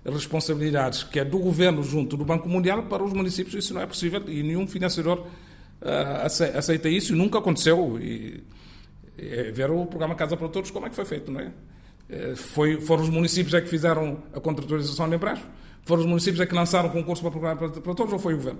responsabilidades 0.05 1.03
que 1.03 1.19
é 1.19 1.23
do 1.23 1.39
governo 1.39 1.83
junto 1.83 2.17
do 2.17 2.25
Banco 2.25 2.49
Mundial 2.49 2.83
para 2.83 3.01
os 3.01 3.13
municípios. 3.13 3.55
Isso 3.55 3.73
não 3.73 3.81
é 3.81 3.85
possível 3.85 4.21
e 4.27 4.43
nenhum 4.43 4.67
financiador 4.67 5.25
aceita 6.55 6.89
isso 6.89 7.13
e 7.13 7.15
nunca 7.15 7.39
aconteceu. 7.39 7.99
E, 7.99 8.43
é 9.17 9.51
ver 9.51 9.69
o 9.69 9.85
programa 9.85 10.15
Casa 10.15 10.37
para 10.37 10.47
Todos, 10.47 10.71
como 10.71 10.85
é 10.85 10.89
que 10.89 10.95
foi 10.95 11.05
feito, 11.05 11.31
não 11.31 11.39
é? 11.39 11.51
é? 12.09 12.35
Foi, 12.35 12.79
foram 12.81 13.03
os 13.03 13.09
municípios 13.09 13.53
é 13.53 13.61
que 13.61 13.69
fizeram 13.69 14.23
a 14.33 14.39
contratualização 14.39 15.09
de 15.09 15.15
empréstimo? 15.15 15.49
Foram 15.83 16.01
os 16.01 16.07
municípios 16.07 16.39
é 16.41 16.45
que 16.45 16.53
lançaram 16.53 16.89
o 16.89 16.91
concurso 16.91 17.21
para 17.21 17.29
o 17.29 17.31
programa 17.31 17.69
para, 17.69 17.95
todos 17.95 18.13
ou 18.13 18.19
foi 18.19 18.33
o 18.33 18.37
governo? 18.37 18.59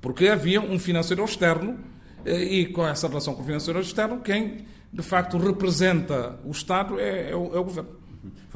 Porque 0.00 0.28
havia 0.28 0.60
um 0.60 0.78
financeiro 0.78 1.24
externo 1.24 1.78
eh, 2.24 2.42
e 2.42 2.66
com 2.66 2.86
essa 2.86 3.08
relação 3.08 3.34
com 3.34 3.42
o 3.42 3.44
financeiro 3.44 3.80
externo, 3.80 4.20
quem 4.20 4.66
de 4.92 5.02
facto 5.02 5.38
representa 5.38 6.38
o 6.44 6.50
Estado 6.50 6.98
é, 6.98 7.30
é, 7.30 7.36
o, 7.36 7.54
é 7.54 7.58
o 7.58 7.64
governo. 7.64 7.90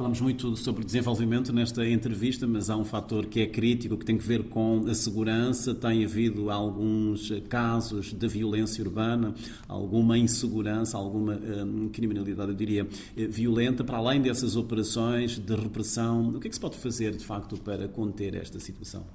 Falamos 0.01 0.19
muito 0.19 0.57
sobre 0.57 0.83
desenvolvimento 0.83 1.53
nesta 1.53 1.87
entrevista, 1.87 2.47
mas 2.47 2.71
há 2.71 2.75
um 2.75 2.83
fator 2.83 3.27
que 3.27 3.39
é 3.39 3.45
crítico, 3.45 3.95
que 3.95 4.03
tem 4.03 4.17
que 4.17 4.25
ver 4.25 4.45
com 4.45 4.83
a 4.87 4.95
segurança. 4.95 5.75
Tem 5.75 6.03
havido 6.03 6.49
alguns 6.49 7.31
casos 7.47 8.11
de 8.11 8.27
violência 8.27 8.83
urbana, 8.83 9.35
alguma 9.67 10.17
insegurança, 10.17 10.97
alguma 10.97 11.35
hum, 11.35 11.87
criminalidade, 11.93 12.49
eu 12.49 12.55
diria, 12.55 12.87
eh, 13.15 13.27
violenta. 13.27 13.83
Para 13.83 13.99
além 13.99 14.19
dessas 14.19 14.55
operações 14.55 15.37
de 15.37 15.55
repressão, 15.55 16.29
o 16.29 16.39
que 16.39 16.47
é 16.47 16.49
que 16.49 16.55
se 16.55 16.59
pode 16.59 16.79
fazer, 16.79 17.15
de 17.15 17.23
facto, 17.23 17.55
para 17.57 17.87
conter 17.87 18.33
esta 18.33 18.59
situação? 18.59 19.05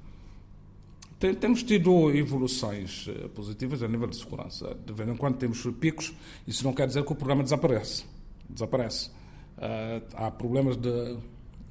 Temos 1.19 1.65
tido 1.65 2.13
evoluções 2.13 3.09
eh, 3.09 3.27
positivas 3.35 3.83
a 3.83 3.89
nível 3.89 4.07
de 4.07 4.15
segurança. 4.15 4.77
De 4.87 4.93
vez 4.93 5.09
em 5.09 5.17
quando 5.17 5.37
temos 5.37 5.67
picos, 5.81 6.15
isso 6.47 6.63
não 6.63 6.73
quer 6.73 6.87
dizer 6.87 7.05
que 7.05 7.13
o 7.13 7.17
programa 7.17 7.43
desaparece. 7.43 8.05
Desaparece. 8.49 9.11
Uh, 9.57 10.03
há 10.15 10.31
problemas 10.31 10.77
de, 10.77 11.17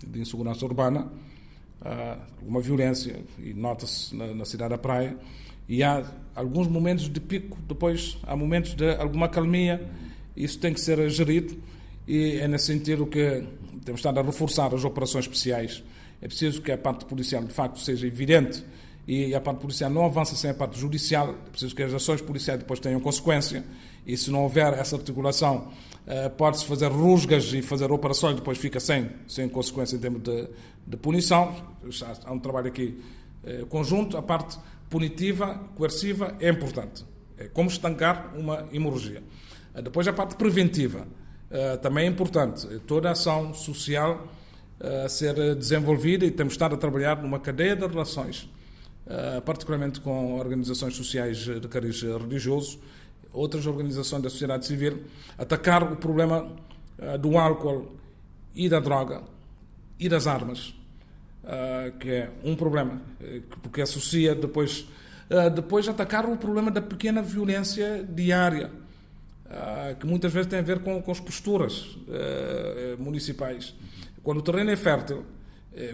de 0.05 0.19
insegurança 0.19 0.65
urbana, 0.65 1.11
uh, 1.81 2.21
uma 2.41 2.59
violência, 2.59 3.19
e 3.37 3.53
nota-se 3.53 4.15
na, 4.15 4.33
na, 4.33 4.45
cidade 4.45 4.71
da 4.71 4.77
Praia, 4.77 5.15
e 5.69 5.83
há 5.83 6.03
alguns 6.35 6.67
momentos 6.67 7.09
de 7.09 7.19
pico, 7.19 7.57
depois 7.67 8.17
há 8.23 8.35
momentos 8.35 8.73
de 8.73 8.95
alguma 8.95 9.29
calmia, 9.29 9.87
Isso 10.35 10.59
tem 10.59 10.73
que 10.73 10.79
ser 10.81 11.09
gerido 11.09 11.55
e 12.07 12.37
é 12.39 12.47
nesse 12.47 12.65
sentido 12.65 13.05
que 13.05 13.43
temos 13.83 13.99
estado 13.99 14.19
a 14.19 14.23
reforçar 14.23 14.73
as 14.73 14.83
operações 14.83 15.25
especiais. 15.25 15.83
É 16.21 16.27
preciso 16.27 16.61
que 16.61 16.71
a 16.71 16.77
parte 16.77 17.05
policial, 17.05 17.43
de 17.43 17.53
facto, 17.53 17.79
seja 17.79 18.05
evidente 18.07 18.63
e 19.07 19.33
a 19.33 19.41
parte 19.41 19.59
policial 19.59 19.89
não 19.89 20.05
avança 20.05 20.35
sem 20.35 20.49
a 20.49 20.53
parte 20.53 20.79
judicial. 20.79 21.35
É 21.47 21.49
preciso 21.49 21.75
que 21.75 21.83
as 21.83 21.93
ações 21.93 22.21
policiais 22.21 22.59
depois 22.59 22.79
tenham 22.79 22.99
consequência 22.99 23.63
e 24.05 24.15
se 24.15 24.29
não 24.29 24.43
houver 24.43 24.73
essa 24.73 24.95
articulação, 24.95 25.71
eh, 26.07 26.29
pode-se 26.29 26.65
fazer 26.65 26.87
rusgas 26.87 27.51
e 27.53 27.61
fazer 27.63 27.91
operações, 27.91 28.35
depois 28.35 28.59
fica 28.59 28.79
sem, 28.79 29.09
sem 29.27 29.49
consequência 29.49 29.95
em 29.95 29.99
termos 29.99 30.21
de, 30.21 30.47
de 30.85 30.97
punição. 30.97 31.55
Há 32.23 32.31
um 32.31 32.39
trabalho 32.39 32.67
aqui 32.67 33.01
eh, 33.43 33.65
conjunto. 33.67 34.15
A 34.15 34.21
parte 34.21 34.57
punitiva, 34.87 35.55
coerciva, 35.75 36.35
é 36.39 36.49
importante. 36.49 37.03
É 37.37 37.47
como 37.47 37.69
estancar 37.69 38.33
uma 38.35 38.67
hemorragia. 38.71 39.23
Eh, 39.73 39.81
depois 39.81 40.07
a 40.07 40.13
parte 40.13 40.35
preventiva 40.35 41.07
também 41.81 42.05
é 42.05 42.09
importante. 42.09 42.67
Toda 42.87 43.07
a 43.07 43.11
ação 43.11 43.53
social 43.53 44.27
a 44.79 45.07
ser 45.07 45.55
desenvolvida 45.55 46.25
e 46.25 46.31
temos 46.31 46.53
estado 46.53 46.75
a 46.75 46.77
trabalhar 46.77 47.21
numa 47.21 47.39
cadeia 47.39 47.75
de 47.75 47.85
relações, 47.85 48.49
particularmente 49.45 50.01
com 50.01 50.37
organizações 50.37 50.95
sociais 50.95 51.37
de 51.37 51.67
cariz 51.69 52.01
religioso, 52.01 52.79
outras 53.35 53.67
organizações 53.67 54.21
da 54.21 54.29
sociedade 54.29 54.65
civil, 54.65 55.03
atacar 55.37 55.91
o 55.91 55.97
problema 55.97 56.47
uh, 56.97 57.17
do 57.17 57.37
álcool 57.37 57.95
e 58.55 58.69
da 58.69 58.79
droga 58.79 59.23
e 59.99 60.07
das 60.07 60.25
armas, 60.25 60.69
uh, 61.43 61.97
que 61.99 62.09
é 62.09 62.31
um 62.43 62.55
problema, 62.55 63.01
eh, 63.21 63.41
porque 63.61 63.81
associa 63.81 64.33
depois, 64.33 64.87
depois 65.53 65.87
atacar 65.87 66.25
o 66.25 66.37
problema 66.37 66.69
da 66.69 66.81
pequena 66.81 67.21
violência 67.21 68.03
diária, 68.03 68.71
que 69.99 70.05
muitas 70.05 70.33
vezes 70.33 70.49
tem 70.49 70.59
a 70.59 70.61
ver 70.61 70.79
com, 70.79 71.01
com 71.01 71.11
as 71.11 71.19
posturas 71.19 71.97
municipais. 72.97 73.75
Quando 74.21 74.39
o 74.39 74.41
terreno 74.41 74.71
é 74.71 74.75
fértil, 74.75 75.23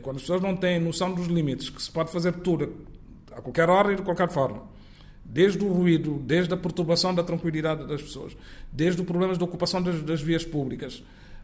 quando 0.01 0.17
as 0.17 0.23
pessoas 0.23 0.41
não 0.41 0.55
têm 0.55 0.79
noção 0.79 1.13
dos 1.13 1.27
limites, 1.27 1.69
que 1.69 1.81
se 1.81 1.91
pode 1.91 2.11
fazer 2.11 2.33
tudo 2.37 2.85
a 3.31 3.41
qualquer 3.41 3.69
hora 3.69 3.93
e 3.93 3.95
de 3.95 4.01
qualquer 4.01 4.29
forma, 4.29 4.63
desde 5.31 5.63
o 5.63 5.71
ruído, 5.71 6.21
desde 6.25 6.53
a 6.53 6.57
perturbação 6.57 7.15
da 7.15 7.23
tranquilidade 7.23 7.87
das 7.87 8.01
pessoas, 8.01 8.35
desde 8.71 9.01
os 9.01 9.07
problemas 9.07 9.37
de 9.37 9.43
ocupação 9.43 9.81
das, 9.81 10.01
das 10.01 10.21
vias 10.21 10.43
públicas, 10.43 11.01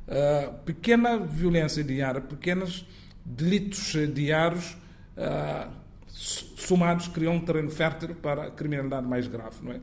uh, 0.08 0.54
pequena 0.66 1.18
violência 1.18 1.82
diária, 1.84 2.20
pequenos 2.20 2.86
delitos 3.24 3.96
diários 4.14 4.78
uh, 5.16 5.72
somados 6.10 7.08
criam 7.08 7.36
um 7.36 7.40
terreno 7.40 7.70
fértil 7.70 8.14
para 8.16 8.48
a 8.48 8.52
criminalidade 8.52 9.08
mais 9.08 9.26
grave. 9.28 9.56
Não 9.62 9.72
é? 9.72 9.80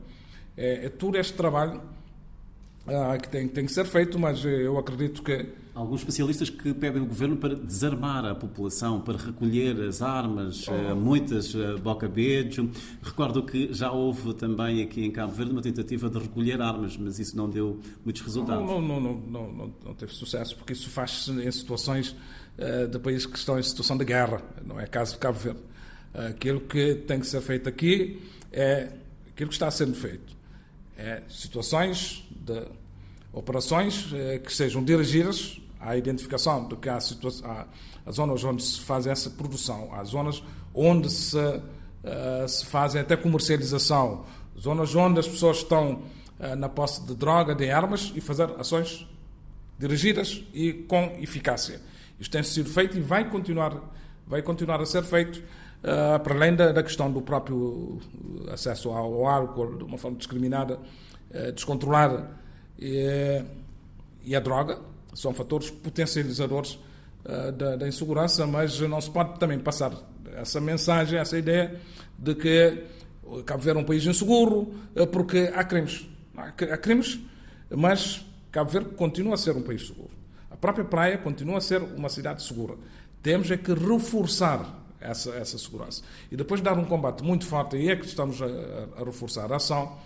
É, 0.55 0.85
é 0.85 0.89
todo 0.89 1.17
este 1.17 1.33
trabalho 1.33 1.81
uh, 2.85 3.19
que 3.19 3.27
tem, 3.27 3.47
tem 3.47 3.65
que 3.65 3.71
ser 3.71 3.85
feito, 3.85 4.19
mas 4.19 4.45
eu 4.45 4.77
acredito 4.77 5.23
que 5.23 5.47
Alguns 5.75 5.99
especialistas 5.99 6.49
que 6.49 6.73
pedem 6.73 7.01
ao 7.01 7.05
governo 7.05 7.35
para 7.35 7.53
desarmar 7.53 8.23
a 8.23 8.33
população, 8.33 9.01
para 9.01 9.17
recolher 9.17 9.77
as 9.81 10.01
armas, 10.01 10.65
oh. 10.69 10.95
muitas 10.95 11.53
eh, 11.53 11.75
boca 11.75 12.07
beijo. 12.07 12.71
Recordo 13.03 13.43
que 13.43 13.73
já 13.73 13.91
houve 13.91 14.33
também 14.35 14.81
aqui 14.81 15.03
em 15.03 15.11
Cabo 15.11 15.33
Verde 15.33 15.51
uma 15.51 15.61
tentativa 15.61 16.09
de 16.09 16.17
recolher 16.17 16.61
armas, 16.61 16.95
mas 16.95 17.19
isso 17.19 17.35
não 17.35 17.49
deu 17.49 17.77
muitos 18.05 18.21
resultados. 18.21 18.65
Não, 18.65 18.81
não, 18.81 19.01
não, 19.01 19.21
não, 19.27 19.73
não, 19.83 19.93
teve 19.93 20.13
sucesso, 20.13 20.55
porque 20.55 20.71
isso 20.71 20.89
faz-se 20.89 21.29
em 21.31 21.51
situações 21.51 22.15
uh, 22.57 22.87
de 22.87 22.97
países 22.97 23.25
que 23.25 23.37
estão 23.37 23.59
em 23.59 23.63
situação 23.63 23.97
de 23.97 24.05
guerra, 24.05 24.41
não 24.65 24.79
é 24.79 24.87
caso 24.87 25.11
de 25.11 25.19
Cabo 25.19 25.37
Verde. 25.37 25.59
Aquilo 26.13 26.61
que 26.61 26.95
tem 27.05 27.19
que 27.19 27.27
ser 27.27 27.41
feito 27.41 27.67
aqui 27.67 28.21
é 28.49 28.93
aquilo 29.27 29.49
que 29.49 29.55
está 29.55 29.69
sendo 29.69 29.93
feito. 29.93 30.37
É 30.97 31.21
situações 31.27 32.25
de 32.33 32.63
operações 33.33 34.07
que 34.41 34.53
sejam 34.53 34.81
dirigidas 34.81 35.59
a 35.79 35.95
identificação 35.95 36.67
de 36.67 36.75
que 36.75 36.89
há, 36.89 36.99
zonas 38.11 38.43
onde 38.43 38.63
se 38.63 38.81
faz 38.81 39.07
essa 39.07 39.29
produção, 39.29 39.89
há 39.93 40.03
zonas 40.03 40.43
onde 40.73 41.09
se, 41.09 41.37
uh, 41.37 42.47
se 42.47 42.65
fazem 42.65 43.01
até 43.01 43.15
comercialização, 43.15 44.25
zonas 44.59 44.95
onde 44.95 45.19
as 45.19 45.27
pessoas 45.27 45.57
estão 45.57 46.01
uh, 46.39 46.55
na 46.55 46.69
posse 46.69 47.05
de 47.05 47.15
droga, 47.15 47.53
de 47.55 47.69
armas 47.69 48.11
e 48.15 48.21
fazer 48.21 48.49
ações 48.59 49.07
dirigidas 49.77 50.43
e 50.53 50.73
com 50.73 51.15
eficácia. 51.19 51.81
Isto 52.19 52.31
tem 52.31 52.43
sido 52.43 52.69
feito 52.69 52.97
e 52.97 53.01
vai 53.01 53.29
continuar, 53.29 53.81
vai 54.25 54.41
continuar 54.41 54.81
a 54.81 54.85
ser 54.85 55.03
feito, 55.03 55.37
uh, 55.39 56.19
para 56.19 56.35
além 56.35 56.55
da, 56.55 56.71
da, 56.71 56.83
questão 56.83 57.11
do 57.11 57.21
próprio 57.21 57.99
acesso 58.51 58.89
ao, 58.89 59.27
álcool 59.27 59.77
de 59.77 59.83
uma 59.83 59.97
forma 59.97 60.17
discriminada, 60.17 60.79
descontrolada 61.53 62.31
e, 62.79 63.43
e 64.23 64.33
a 64.33 64.39
droga 64.39 64.79
são 65.15 65.33
fatores 65.33 65.71
potencializadores 65.71 66.77
uh, 67.25 67.51
da, 67.53 67.75
da, 67.77 67.87
insegurança, 67.87 68.45
mas 68.45 68.79
não 68.81 69.01
se 69.01 69.09
pode 69.09 69.39
também 69.39 69.57
passar 69.57 69.93
essa 70.35 70.59
mensagem, 70.59 71.17
essa 71.17 71.37
ideia 71.37 71.79
de 72.19 72.35
que 72.35 72.83
Cabo 73.45 73.63
Verde 73.63 73.79
é 73.79 73.81
um 73.81 73.85
país 73.85 74.05
inseguro, 74.05 74.75
uh, 74.95 75.07
porque 75.07 75.51
há 75.55 75.63
crimes. 75.63 76.07
Há, 76.37 76.47
há 76.49 76.77
crimes, 76.77 77.19
mas 77.69 78.25
Cabo 78.51 78.69
Verde 78.69 78.89
continua 78.89 79.35
a 79.35 79.37
ser 79.37 79.55
um 79.55 79.63
país 79.63 79.87
seguro. 79.87 80.11
A 80.51 80.57
própria 80.57 80.85
praia 80.85 81.17
continua 81.17 81.57
a 81.57 81.61
ser 81.61 81.81
uma 81.81 82.09
cidade 82.09 82.43
segura. 82.43 82.75
Temos 83.23 83.49
é 83.49 83.57
que 83.57 83.73
reforçar 83.73 84.85
essa, 84.99 85.31
essa 85.31 85.57
segurança. 85.57 86.03
E 86.31 86.35
depois 86.35 86.61
dar 86.61 86.77
um 86.77 86.85
combate 86.85 87.23
muito 87.23 87.45
forte, 87.45 87.77
e 87.77 87.89
é 87.89 87.95
que 87.95 88.05
estamos 88.05 88.41
a, 88.41 88.45
a 88.45 89.03
reforçar 89.03 89.51
a 89.51 89.55
ação, 89.55 89.97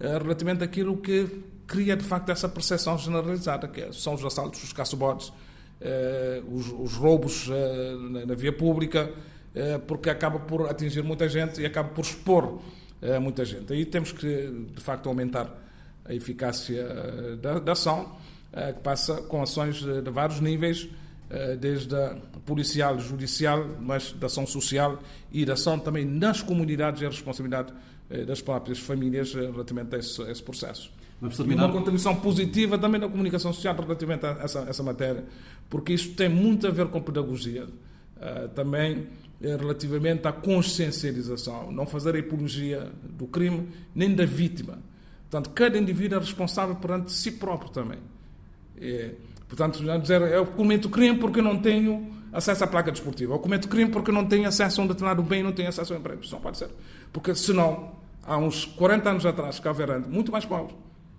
relativamente 0.00 0.62
àquilo 0.62 0.96
que 0.96 1.42
cria 1.68 1.94
de 1.94 2.02
facto 2.02 2.30
essa 2.30 2.48
percepção 2.48 2.98
generalizada, 2.98 3.68
que 3.68 3.82
é, 3.82 3.92
são 3.92 4.14
os 4.14 4.24
assaltos, 4.24 4.64
os 4.64 4.72
caçobotes, 4.72 5.32
eh, 5.80 6.42
os, 6.50 6.72
os, 6.72 6.94
roubos 6.94 7.48
eh, 7.48 7.94
na, 8.10 8.26
na, 8.26 8.34
via 8.34 8.52
pública, 8.52 9.12
eh, 9.54 9.78
porque 9.78 10.10
acaba 10.10 10.40
por 10.40 10.68
atingir 10.68 11.04
muita 11.04 11.28
gente 11.28 11.60
e 11.60 11.66
acaba 11.66 11.90
por 11.90 12.04
expor 12.04 12.58
eh, 13.00 13.18
muita 13.18 13.44
gente. 13.44 13.72
Aí 13.72 13.84
temos 13.84 14.10
que, 14.10 14.66
de 14.74 14.80
facto, 14.80 15.08
aumentar 15.08 15.56
a 16.04 16.12
eficácia 16.14 16.80
eh, 16.80 17.36
da, 17.36 17.58
da 17.58 17.72
ação, 17.72 18.16
eh, 18.52 18.72
que 18.72 18.80
passa 18.80 19.22
com 19.22 19.40
ações 19.40 19.76
de, 19.76 20.02
de 20.02 20.10
vários 20.10 20.40
níveis, 20.40 20.88
desde 21.60 21.94
a 21.94 22.16
policial, 22.46 22.98
judicial, 22.98 23.62
mas 23.82 24.12
da 24.12 24.28
ação 24.28 24.46
social 24.46 24.98
e 25.30 25.44
da 25.44 25.52
ação 25.52 25.78
também 25.78 26.02
nas 26.02 26.40
comunidades 26.40 27.02
e 27.02 27.04
a 27.04 27.10
responsabilidade 27.10 27.70
das 28.26 28.40
próprias 28.40 28.78
famílias 28.78 29.34
relativamente 29.34 29.94
a 29.94 29.98
esse, 29.98 30.22
a 30.22 30.30
esse 30.30 30.42
processo. 30.42 30.90
Uma 31.66 31.72
contribuição 31.72 32.14
positiva 32.16 32.78
também 32.78 33.00
na 33.00 33.08
comunicação 33.08 33.52
social 33.52 33.74
relativamente 33.74 34.24
a 34.24 34.38
essa, 34.40 34.60
essa 34.60 34.82
matéria, 34.82 35.24
porque 35.68 35.92
isto 35.92 36.14
tem 36.14 36.28
muito 36.28 36.66
a 36.66 36.70
ver 36.70 36.88
com 36.88 37.00
pedagogia. 37.00 37.66
Uh, 38.16 38.48
também 38.48 39.06
eh, 39.40 39.56
relativamente 39.56 40.26
à 40.26 40.32
consciencialização, 40.32 41.70
não 41.70 41.86
fazer 41.86 42.16
a 42.16 42.18
apologia 42.18 42.90
do 43.08 43.24
crime 43.28 43.68
nem 43.94 44.12
da 44.12 44.24
vítima. 44.26 44.78
Portanto, 45.30 45.50
cada 45.54 45.78
indivíduo 45.78 46.18
é 46.18 46.20
responsável 46.20 46.74
perante 46.74 47.12
si 47.12 47.30
próprio 47.30 47.70
também. 47.70 47.98
É, 48.80 49.14
portanto, 49.46 49.84
já 49.84 49.96
dizer, 49.96 50.22
eu 50.22 50.44
cometo 50.44 50.88
crime 50.88 51.18
porque 51.18 51.40
não 51.40 51.56
tenho 51.56 52.10
acesso 52.32 52.64
à 52.64 52.66
placa 52.66 52.90
desportiva, 52.90 53.34
eu 53.34 53.38
cometo 53.38 53.68
crime 53.68 53.90
porque 53.92 54.10
não 54.10 54.26
tenho 54.26 54.48
acesso 54.48 54.80
a 54.80 54.84
um 54.84 54.86
determinado 54.88 55.22
bem, 55.22 55.40
não 55.40 55.52
tenho 55.52 55.68
acesso 55.68 55.92
ao 55.92 56.00
emprego. 56.00 56.20
Isso 56.20 56.34
não 56.34 56.40
pode 56.40 56.58
ser. 56.58 56.70
Porque 57.12 57.32
senão, 57.32 57.92
há 58.24 58.36
uns 58.36 58.64
40 58.64 59.08
anos 59.08 59.24
atrás, 59.26 59.60
Verde, 59.60 60.08
muito 60.08 60.32
mais 60.32 60.44
pobre, 60.44 60.74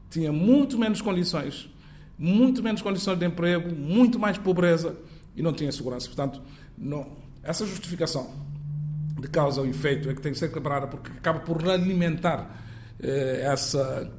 tinha 0.09 0.31
muito 0.31 0.77
menos 0.77 1.01
condições, 1.01 1.69
muito 2.17 2.61
menos 2.63 2.81
condições 2.81 3.17
de 3.17 3.25
emprego, 3.25 3.73
muito 3.73 4.19
mais 4.19 4.37
pobreza 4.37 4.95
e 5.35 5.41
não 5.41 5.53
tinha 5.53 5.71
segurança. 5.71 6.07
Portanto, 6.07 6.41
não, 6.77 7.17
essa 7.43 7.65
justificação 7.65 8.33
de 9.19 9.27
causa 9.27 9.61
ou 9.61 9.67
efeito 9.67 10.09
é 10.09 10.13
que 10.13 10.21
tem 10.21 10.31
que 10.31 10.39
ser 10.39 10.51
quebrada 10.51 10.87
porque 10.87 11.11
acaba 11.11 11.39
por 11.39 11.67
alimentar 11.69 12.63
eh, 13.01 13.41
essa 13.43 14.11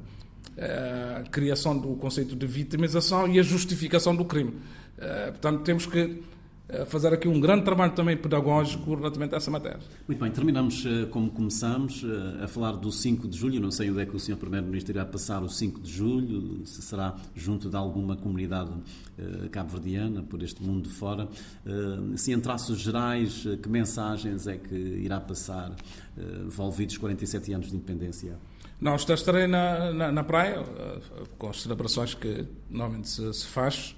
eh, 0.57 1.23
criação 1.31 1.77
do 1.77 1.95
conceito 1.95 2.35
de 2.35 2.45
vitimização 2.45 3.27
e 3.27 3.39
a 3.39 3.43
justificação 3.43 4.15
do 4.15 4.25
crime. 4.25 4.53
Eh, 4.97 5.31
portanto, 5.31 5.63
temos 5.63 5.85
que 5.85 6.23
fazer 6.85 7.13
aqui 7.13 7.27
um 7.27 7.39
grande 7.39 7.65
trabalho 7.65 7.91
também 7.93 8.15
pedagógico 8.15 8.95
relativamente 8.95 9.33
a 9.33 9.37
essa 9.37 9.51
matéria. 9.51 9.79
Muito 10.07 10.19
bem, 10.19 10.31
terminamos 10.31 10.85
eh, 10.85 11.05
como 11.07 11.29
começamos, 11.29 12.03
eh, 12.03 12.43
a 12.43 12.47
falar 12.47 12.73
do 12.73 12.91
5 12.91 13.27
de 13.27 13.37
julho. 13.37 13.59
Não 13.59 13.71
sei 13.71 13.91
onde 13.91 14.01
é 14.01 14.05
que 14.05 14.15
o 14.15 14.19
Sr. 14.19 14.37
Primeiro-Ministro 14.37 14.93
irá 14.93 15.05
passar 15.05 15.43
o 15.43 15.49
5 15.49 15.81
de 15.81 15.91
julho, 15.91 16.65
se 16.65 16.81
será 16.81 17.15
junto 17.35 17.69
de 17.69 17.75
alguma 17.75 18.15
comunidade 18.15 18.71
eh, 19.17 19.49
cabo-verdiana, 19.49 20.23
por 20.23 20.41
este 20.43 20.63
mundo 20.63 20.87
de 20.87 20.95
fora. 20.95 21.27
Se 22.15 22.31
em 22.31 22.39
traços 22.39 22.79
gerais, 22.79 23.43
que 23.61 23.69
mensagens 23.69 24.47
é 24.47 24.57
que 24.57 24.75
irá 24.75 25.19
passar, 25.19 25.75
envolvidos 26.45 26.97
47 26.97 27.53
anos 27.53 27.69
de 27.69 27.75
independência? 27.75 28.37
Não, 28.79 28.95
estarei 28.95 29.47
na, 29.47 29.91
na, 29.93 30.11
na, 30.11 30.23
praia, 30.23 30.63
com 31.37 31.49
as 31.49 31.61
celebrações 31.61 32.13
que 32.13 32.45
normalmente 32.69 33.09
se, 33.09 33.33
se 33.33 33.45
faz 33.45 33.95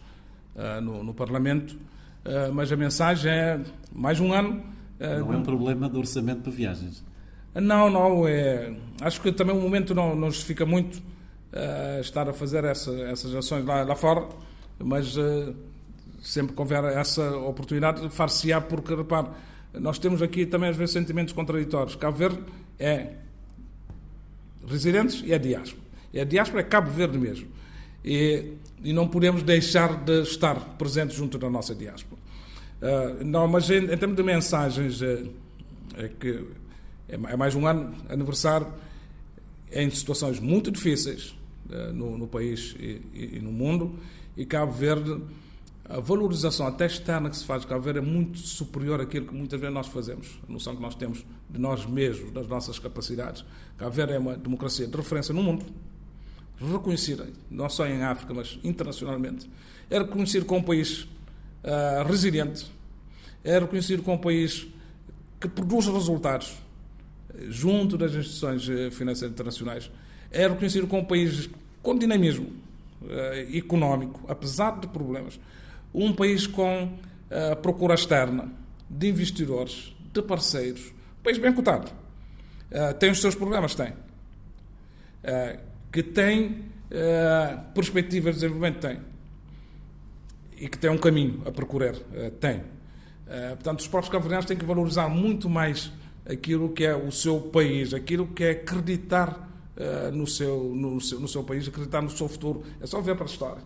no, 0.82 1.04
no 1.04 1.14
Parlamento. 1.14 1.78
Eh, 2.26 2.50
mas 2.52 2.72
a 2.72 2.78
mensagem 2.78 3.32
é 3.32 3.60
mais 3.92 4.20
um 4.20 4.32
ano. 4.32 4.64
Eh, 5.00 5.20
não 5.20 5.34
é 5.34 5.38
um 5.38 5.44
problema 5.44 5.90
de 5.90 5.98
orçamento 5.98 6.42
para 6.42 6.52
viagens? 6.52 7.04
Não, 7.54 7.90
não. 7.90 8.28
É, 8.28 8.74
acho 9.02 9.22
que 9.22 9.32
também 9.32 9.56
o 9.56 9.62
momento 9.62 9.94
não, 9.94 10.16
não 10.16 10.32
justifica 10.32 10.66
muito 10.66 10.98
uh, 10.98 12.02
estar 12.02 12.28
a 12.28 12.34
fazer 12.34 12.64
essa, 12.64 12.92
essas 13.02 13.36
ações 13.36 13.64
lá, 13.64 13.84
lá 13.84 13.96
fora, 13.96 14.28
mas 14.80 15.16
uh, 15.18 15.54
sempre 16.22 16.56
que 16.56 16.60
houver 16.60 16.84
essa 16.86 17.38
oportunidade, 17.38 18.10
far-se-á, 18.10 18.60
porque, 18.60 18.96
repare, 18.96 19.28
nós 19.74 20.00
temos 20.00 20.22
aqui 20.22 20.48
também 20.48 20.70
às 20.70 20.76
vezes 20.76 20.94
sentimentos 20.94 21.34
contraditórios. 21.34 21.96
Cabo 21.96 22.18
Verde 22.18 22.40
é 22.80 23.14
residentes 24.68 25.22
e 25.24 25.34
é 25.34 25.38
diáspora. 25.38 25.84
E 26.12 26.20
a 26.20 26.24
diáspora 26.24 26.62
é 26.62 26.64
Cabo 26.64 26.90
Verde 26.90 27.18
mesmo. 27.20 27.48
E, 28.04 28.54
e 28.84 28.92
não 28.92 29.08
podemos 29.08 29.44
deixar 29.44 30.04
de 30.04 30.24
estar 30.24 30.60
presentes 30.78 31.16
junto 31.16 31.38
da 31.38 31.50
nossa 31.50 31.74
diáspora. 31.74 32.22
Uh, 32.82 33.24
não, 33.24 33.48
mas 33.48 33.70
em, 33.70 33.86
em, 33.86 33.98
termos 33.98 34.18
de 34.18 34.24
mensagens, 34.24 35.02
é, 35.02 35.24
é 35.96 36.10
que 36.10 36.46
é, 37.08 37.16
é 37.16 37.38
mais 37.38 37.56
um 37.56 37.66
ano 37.66 37.96
aniversário 38.10 38.68
em 39.72 39.90
situações 39.90 40.38
muito 40.38 40.70
difíceis 40.70 41.34
uh, 41.70 41.94
no, 41.94 42.18
no, 42.18 42.28
país 42.28 42.76
e, 42.78 43.02
e, 43.14 43.38
e, 43.38 43.40
no 43.40 43.54
mundo, 43.54 43.98
e 44.36 44.46
Cabo 44.46 44.74
Verde, 44.74 45.22
a 45.88 46.02
valorização 46.02 46.68
até 46.68 46.86
externa 46.86 47.30
que 47.30 47.38
se 47.38 47.46
faz 47.46 47.62
de 47.62 47.68
Cabo 47.68 47.82
Verde 47.82 48.00
é 48.00 48.02
muito 48.02 48.38
superior 48.40 49.00
àquilo 49.00 49.28
que 49.28 49.34
muitas 49.34 49.62
vezes 49.62 49.74
nós 49.74 49.88
fazemos, 49.88 50.38
a 50.48 50.52
noção 50.52 50.76
que 50.76 50.82
nós 50.82 50.96
temos 50.96 51.26
de 51.50 51.60
nós 51.60 51.86
mesmos, 51.86 52.32
das 52.32 52.50
nossas 52.50 52.80
capacidades. 52.80 53.46
Cabo 53.78 53.92
Verde 53.92 54.12
é 54.12 54.20
uma 54.20 54.36
democracia 54.36 54.88
de 54.88 54.98
referência 54.98 55.34
no 55.34 55.42
mundo, 55.42 55.66
reconhecida, 56.72 57.28
não 57.50 57.70
só 57.70 57.86
em 57.86 58.02
África, 58.04 58.34
mas 58.34 58.60
internacionalmente. 58.64 59.50
É 59.90 60.00
reconhecido 60.00 60.46
como 60.46 60.62
um 60.62 60.64
país 60.64 61.04
uh, 61.64 62.08
resiliente, 62.08 62.72
é 63.44 63.60
reconhecido 63.60 64.02
como 64.04 64.18
um 64.18 64.22
país 64.22 64.68
que 65.40 65.48
produz 65.48 65.88
resultados 65.88 66.58
junto 67.50 67.98
das 67.98 68.14
instituições 68.14 68.70
eh, 68.70 68.90
financeiras 68.92 69.34
internacionais. 69.34 69.92
É 70.32 70.48
reconhecido 70.48 70.88
como 70.88 71.02
um 71.02 71.06
país 71.06 71.50
com 71.82 71.98
dinamismo 71.98 72.48
uh, 73.02 73.58
económico, 73.58 74.22
apesar 74.28 74.80
de 74.80 74.88
problemas. 74.88 75.40
Um 75.94 76.14
país 76.14 76.48
com 76.48 76.86
uh, 76.86 77.56
procura 77.62 77.94
externa 77.94 78.50
de 78.90 79.10
investidores, 79.10 79.94
de 80.14 80.22
parceiros. 80.22 80.94
Um 81.20 81.24
país 81.24 81.38
bem 81.38 81.54
cotado. 81.54 81.92
Uh, 82.72 82.94
tem 82.98 83.12
os 83.12 83.20
seus 83.20 83.36
problemas? 83.36 83.76
Tem. 83.76 83.94
Que 85.94 86.04
tem 86.04 86.66
perspectivas 87.74 88.36
de 88.36 88.42
desenvolvimento? 88.42 88.82
Tem 88.82 89.14
e 90.64 90.70
que 90.70 90.78
tem 90.78 90.90
um 90.90 90.98
caminho 90.98 91.42
a 91.46 91.52
percorrer. 91.52 91.94
Uh, 91.96 92.32
tem. 92.32 92.60
Uh, 92.60 93.56
portanto, 93.56 93.82
os 93.82 93.88
próprios 93.88 94.10
cabo 94.10 94.46
têm 94.46 94.56
que 94.56 94.64
valorizar 94.64 95.10
muito 95.10 95.50
mais 95.50 95.92
aquilo 96.26 96.70
que 96.70 96.86
é 96.86 96.96
o 96.96 97.12
seu 97.12 97.38
país, 97.42 97.94
aquilo 97.94 98.28
que 98.28 98.46
é 98.46 98.52
acreditar 98.52 99.50
uh, 99.76 100.16
no, 100.16 100.26
seu, 100.26 100.74
no, 100.74 101.02
seu, 101.02 101.20
no 101.20 101.28
seu 101.28 101.44
país, 101.44 101.68
acreditar 101.68 102.02
no 102.02 102.10
seu 102.10 102.30
futuro. 102.30 102.64
É 102.80 102.88
só 102.88 103.02
ver 103.02 103.16
para 103.16 103.26
a 103.26 103.30
história. 103.30 103.62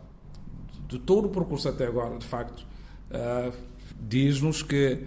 De 0.87 0.97
todo 0.97 1.25
o 1.25 1.29
percurso 1.29 1.69
até 1.69 1.85
agora, 1.85 2.17
de 2.17 2.25
facto, 2.25 2.65
diz-nos 3.99 4.63
que 4.63 5.05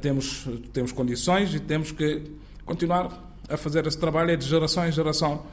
temos, 0.00 0.48
temos 0.72 0.92
condições 0.92 1.54
e 1.54 1.60
temos 1.60 1.92
que 1.92 2.22
continuar 2.64 3.36
a 3.50 3.56
fazer 3.58 3.86
esse 3.86 3.98
trabalho 3.98 4.30
é 4.30 4.36
de 4.36 4.46
geração 4.46 4.88
em 4.88 4.92
geração, 4.92 5.44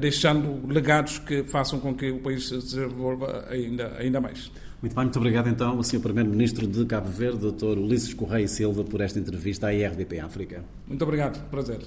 deixando 0.00 0.66
legados 0.66 1.18
que 1.18 1.42
façam 1.44 1.80
com 1.80 1.94
que 1.94 2.10
o 2.10 2.20
país 2.20 2.48
se 2.48 2.56
desenvolva 2.56 3.46
ainda, 3.48 3.96
ainda 3.98 4.20
mais. 4.20 4.50
Muito 4.82 4.94
bem, 4.94 5.04
muito 5.04 5.18
obrigado 5.18 5.48
então 5.48 5.76
ao 5.76 5.84
Sr. 5.84 6.00
Primeiro-Ministro 6.00 6.66
de 6.66 6.86
Cabo 6.86 7.10
Verde, 7.10 7.52
Dr. 7.52 7.78
Ulisses 7.78 8.14
Correia 8.14 8.48
Silva, 8.48 8.82
por 8.82 9.02
esta 9.02 9.18
entrevista 9.18 9.66
à 9.66 9.74
IRDP 9.74 10.20
África. 10.20 10.64
Muito 10.86 11.02
obrigado, 11.02 11.42
prazer. 11.50 11.80